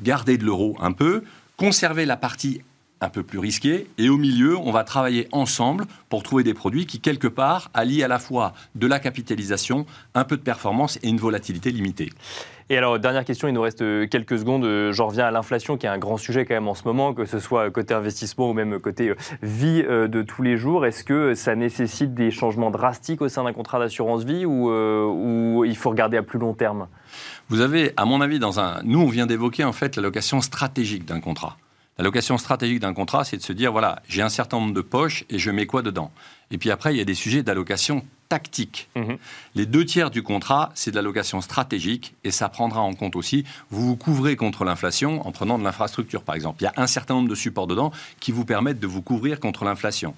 gardez 0.00 0.38
de 0.38 0.44
l'euro 0.44 0.76
un 0.80 0.92
peu, 0.92 1.22
conservez 1.56 2.06
la 2.06 2.16
partie 2.16 2.62
un 3.02 3.10
peu 3.10 3.22
plus 3.22 3.38
risquée, 3.38 3.86
et 3.98 4.08
au 4.08 4.16
milieu, 4.16 4.56
on 4.56 4.70
va 4.70 4.82
travailler 4.82 5.28
ensemble 5.32 5.84
pour 6.08 6.22
trouver 6.22 6.44
des 6.44 6.54
produits 6.54 6.86
qui, 6.86 6.98
quelque 6.98 7.28
part, 7.28 7.70
allient 7.74 8.02
à 8.02 8.08
la 8.08 8.18
fois 8.18 8.54
de 8.74 8.86
la 8.86 8.98
capitalisation, 8.98 9.84
un 10.14 10.24
peu 10.24 10.38
de 10.38 10.42
performance 10.42 10.98
et 11.02 11.08
une 11.08 11.18
volatilité 11.18 11.70
limitée. 11.70 12.10
Et 12.68 12.76
alors, 12.76 12.98
dernière 12.98 13.24
question, 13.24 13.46
il 13.46 13.54
nous 13.54 13.62
reste 13.62 13.82
euh, 13.82 14.08
quelques 14.08 14.40
secondes. 14.40 14.64
Euh, 14.64 14.92
j'en 14.92 15.06
reviens 15.06 15.26
à 15.26 15.30
l'inflation, 15.30 15.76
qui 15.76 15.86
est 15.86 15.88
un 15.88 15.98
grand 15.98 16.16
sujet 16.16 16.44
quand 16.44 16.54
même 16.54 16.66
en 16.66 16.74
ce 16.74 16.82
moment, 16.84 17.14
que 17.14 17.24
ce 17.24 17.38
soit 17.38 17.70
côté 17.70 17.94
investissement 17.94 18.50
ou 18.50 18.54
même 18.54 18.80
côté 18.80 19.10
euh, 19.10 19.16
vie 19.40 19.84
de 19.84 20.22
tous 20.22 20.42
les 20.42 20.56
jours. 20.56 20.84
Est-ce 20.84 21.04
que 21.04 21.34
ça 21.34 21.54
nécessite 21.54 22.14
des 22.14 22.32
changements 22.32 22.72
drastiques 22.72 23.22
au 23.22 23.28
sein 23.28 23.44
d'un 23.44 23.52
contrat 23.52 23.78
d'assurance 23.78 24.24
vie 24.24 24.44
ou, 24.44 25.64
il 25.64 25.76
faut 25.76 25.90
regarder 25.90 26.16
à 26.16 26.22
plus 26.22 26.40
long 26.40 26.54
terme? 26.54 26.88
Vous 27.48 27.60
avez, 27.60 27.92
à 27.96 28.04
mon 28.04 28.20
avis, 28.20 28.40
dans 28.40 28.58
un. 28.58 28.82
Nous, 28.82 29.00
on 29.00 29.06
vient 29.06 29.26
d'évoquer 29.26 29.62
en 29.62 29.72
fait 29.72 29.94
l'allocation 29.94 30.40
stratégique 30.40 31.04
d'un 31.04 31.20
contrat. 31.20 31.56
L'allocation 31.98 32.36
stratégique 32.36 32.80
d'un 32.80 32.92
contrat, 32.92 33.24
c'est 33.24 33.38
de 33.38 33.42
se 33.42 33.52
dire 33.52 33.72
voilà, 33.72 34.02
j'ai 34.08 34.22
un 34.22 34.28
certain 34.28 34.58
nombre 34.58 34.74
de 34.74 34.80
poches 34.82 35.24
et 35.30 35.38
je 35.38 35.50
mets 35.50 35.66
quoi 35.66 35.82
dedans? 35.82 36.10
Et 36.50 36.58
puis 36.58 36.70
après, 36.70 36.94
il 36.94 36.98
y 36.98 37.00
a 37.00 37.04
des 37.04 37.14
sujets 37.14 37.42
d'allocation 37.42 38.04
tactique. 38.28 38.88
Mhm. 38.96 39.18
Les 39.54 39.66
deux 39.66 39.84
tiers 39.84 40.10
du 40.10 40.22
contrat, 40.22 40.70
c'est 40.74 40.90
de 40.90 40.96
l'allocation 40.96 41.40
stratégique 41.40 42.14
et 42.24 42.30
ça 42.30 42.48
prendra 42.48 42.80
en 42.80 42.94
compte 42.94 43.16
aussi, 43.16 43.44
vous 43.70 43.86
vous 43.86 43.96
couvrez 43.96 44.36
contre 44.36 44.64
l'inflation 44.64 45.26
en 45.26 45.32
prenant 45.32 45.58
de 45.58 45.64
l'infrastructure 45.64 46.22
par 46.22 46.34
exemple. 46.34 46.60
Il 46.60 46.64
y 46.64 46.68
a 46.68 46.74
un 46.76 46.86
certain 46.86 47.14
nombre 47.14 47.28
de 47.28 47.34
supports 47.34 47.66
dedans 47.66 47.92
qui 48.20 48.32
vous 48.32 48.44
permettent 48.44 48.80
de 48.80 48.86
vous 48.86 49.02
couvrir 49.02 49.40
contre 49.40 49.64
l'inflation. 49.64 50.14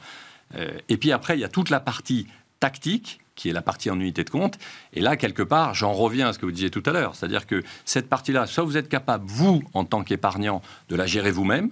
Euh, 0.57 0.71
et 0.89 0.97
puis 0.97 1.13
après, 1.13 1.37
il 1.37 1.41
y 1.41 1.45
a 1.45 1.49
toute 1.49 1.71
la 1.71 1.81
partie 1.81 2.27
tactique 2.61 3.21
qui 3.39 3.49
est 3.49 3.53
la 3.53 3.63
partie 3.63 3.89
en 3.91 3.99
unité 3.99 4.25
de 4.25 4.31
compte. 4.31 4.59
Et 4.93 5.01
là, 5.01 5.17
quelque 5.17 5.43
part, 5.43 5.75
j'en 5.75 5.93
reviens 5.93 6.29
à 6.29 6.33
ce 6.33 6.39
que 6.39 6.45
vous 6.45 6.53
disiez 6.53 6.71
tout 6.71 6.83
à 6.85 6.91
l'heure. 6.91 7.15
C'est-à-dire 7.15 7.47
que 7.47 7.63
cette 7.85 8.09
partie-là, 8.09 8.47
soit 8.47 8.65
vous 8.65 8.77
êtes 8.77 8.89
capable, 8.89 9.25
vous, 9.27 9.63
en 9.75 9.85
tant 9.85 10.03
qu'épargnant, 10.03 10.61
de 10.89 10.97
la 10.97 11.07
gérer 11.07 11.31
vous-même, 11.31 11.71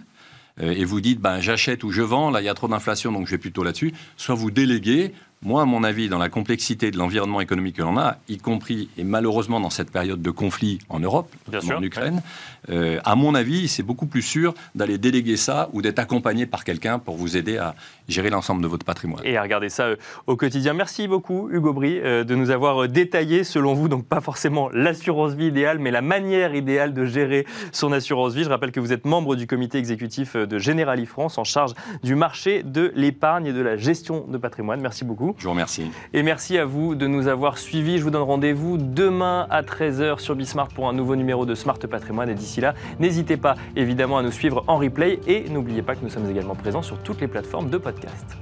euh, 0.60 0.72
et 0.72 0.84
vous 0.84 1.00
dites, 1.00 1.20
ben, 1.20 1.40
j'achète 1.40 1.84
ou 1.84 1.90
je 1.90 2.02
vends, 2.02 2.30
là, 2.30 2.40
il 2.40 2.44
y 2.44 2.48
a 2.48 2.54
trop 2.54 2.68
d'inflation, 2.68 3.12
donc 3.12 3.26
je 3.26 3.32
vais 3.32 3.38
plutôt 3.38 3.64
là-dessus, 3.64 3.92
soit 4.16 4.34
vous 4.34 4.50
déléguez 4.50 5.12
moi, 5.42 5.62
à 5.62 5.64
mon 5.64 5.84
avis, 5.84 6.08
dans 6.08 6.18
la 6.18 6.28
complexité 6.28 6.90
de 6.90 6.96
l'environnement 6.96 7.40
économique 7.40 7.76
que 7.76 7.82
l'on 7.82 7.98
a, 7.98 8.16
y 8.28 8.38
compris 8.38 8.88
et 8.96 9.04
malheureusement 9.04 9.60
dans 9.60 9.70
cette 9.70 9.90
période 9.90 10.22
de 10.22 10.30
conflit 10.30 10.78
en 10.88 10.98
Europe, 10.98 11.30
en 11.52 11.82
Ukraine, 11.82 12.22
euh, 12.70 12.98
à 13.04 13.14
mon 13.14 13.34
avis, 13.34 13.68
c'est 13.68 13.82
beaucoup 13.82 14.06
plus 14.06 14.22
sûr 14.22 14.54
d'aller 14.74 14.98
déléguer 14.98 15.36
ça 15.36 15.68
ou 15.72 15.82
d'être 15.82 15.98
accompagné 15.98 16.46
par 16.46 16.64
quelqu'un 16.64 16.98
pour 16.98 17.16
vous 17.16 17.36
aider 17.36 17.58
à 17.58 17.74
gérer 18.08 18.30
l'ensemble 18.30 18.62
de 18.62 18.66
votre 18.66 18.84
patrimoine. 18.84 19.22
Et 19.24 19.36
à 19.36 19.42
regarder 19.42 19.68
ça 19.68 19.84
euh, 19.84 19.96
au 20.26 20.36
quotidien. 20.36 20.72
Merci 20.72 21.06
beaucoup, 21.06 21.48
Hugo 21.50 21.72
Brie, 21.72 22.00
euh, 22.00 22.24
de 22.24 22.34
nous 22.34 22.50
avoir 22.50 22.88
détaillé, 22.88 23.44
selon 23.44 23.74
vous, 23.74 23.88
donc 23.88 24.06
pas 24.06 24.20
forcément 24.20 24.68
l'assurance 24.72 25.34
vie 25.34 25.46
idéale, 25.46 25.78
mais 25.78 25.90
la 25.90 26.02
manière 26.02 26.54
idéale 26.54 26.94
de 26.94 27.04
gérer 27.04 27.46
son 27.72 27.92
assurance 27.92 28.34
vie. 28.34 28.44
Je 28.44 28.48
rappelle 28.48 28.72
que 28.72 28.80
vous 28.80 28.92
êtes 28.92 29.04
membre 29.04 29.36
du 29.36 29.46
comité 29.46 29.78
exécutif 29.78 30.34
de 30.34 30.58
Generali 30.58 31.06
France 31.06 31.38
en 31.38 31.44
charge 31.44 31.74
du 32.02 32.14
marché 32.14 32.62
de 32.62 32.92
l'épargne 32.96 33.46
et 33.46 33.52
de 33.52 33.60
la 33.60 33.76
gestion 33.76 34.26
de 34.26 34.38
patrimoine. 34.38 34.80
Merci 34.80 35.04
beaucoup. 35.26 35.38
Je 35.38 35.44
vous 35.44 35.50
remercie. 35.50 35.90
Et 36.12 36.22
merci 36.22 36.58
à 36.58 36.64
vous 36.64 36.94
de 36.94 37.06
nous 37.06 37.28
avoir 37.28 37.58
suivis. 37.58 37.98
Je 37.98 38.04
vous 38.04 38.10
donne 38.10 38.22
rendez-vous 38.22 38.78
demain 38.78 39.46
à 39.50 39.62
13h 39.62 40.18
sur 40.18 40.34
Bismart 40.34 40.68
pour 40.68 40.88
un 40.88 40.92
nouveau 40.92 41.16
numéro 41.16 41.46
de 41.46 41.54
Smart 41.54 41.78
Patrimoine. 41.78 42.30
Et 42.30 42.34
d'ici 42.34 42.60
là, 42.60 42.74
n'hésitez 42.98 43.36
pas 43.36 43.54
évidemment 43.76 44.18
à 44.18 44.22
nous 44.22 44.32
suivre 44.32 44.64
en 44.66 44.78
replay 44.78 45.20
et 45.26 45.48
n'oubliez 45.48 45.82
pas 45.82 45.94
que 45.94 46.02
nous 46.02 46.10
sommes 46.10 46.30
également 46.30 46.54
présents 46.54 46.82
sur 46.82 46.98
toutes 46.98 47.20
les 47.20 47.28
plateformes 47.28 47.70
de 47.70 47.78
podcast. 47.78 48.36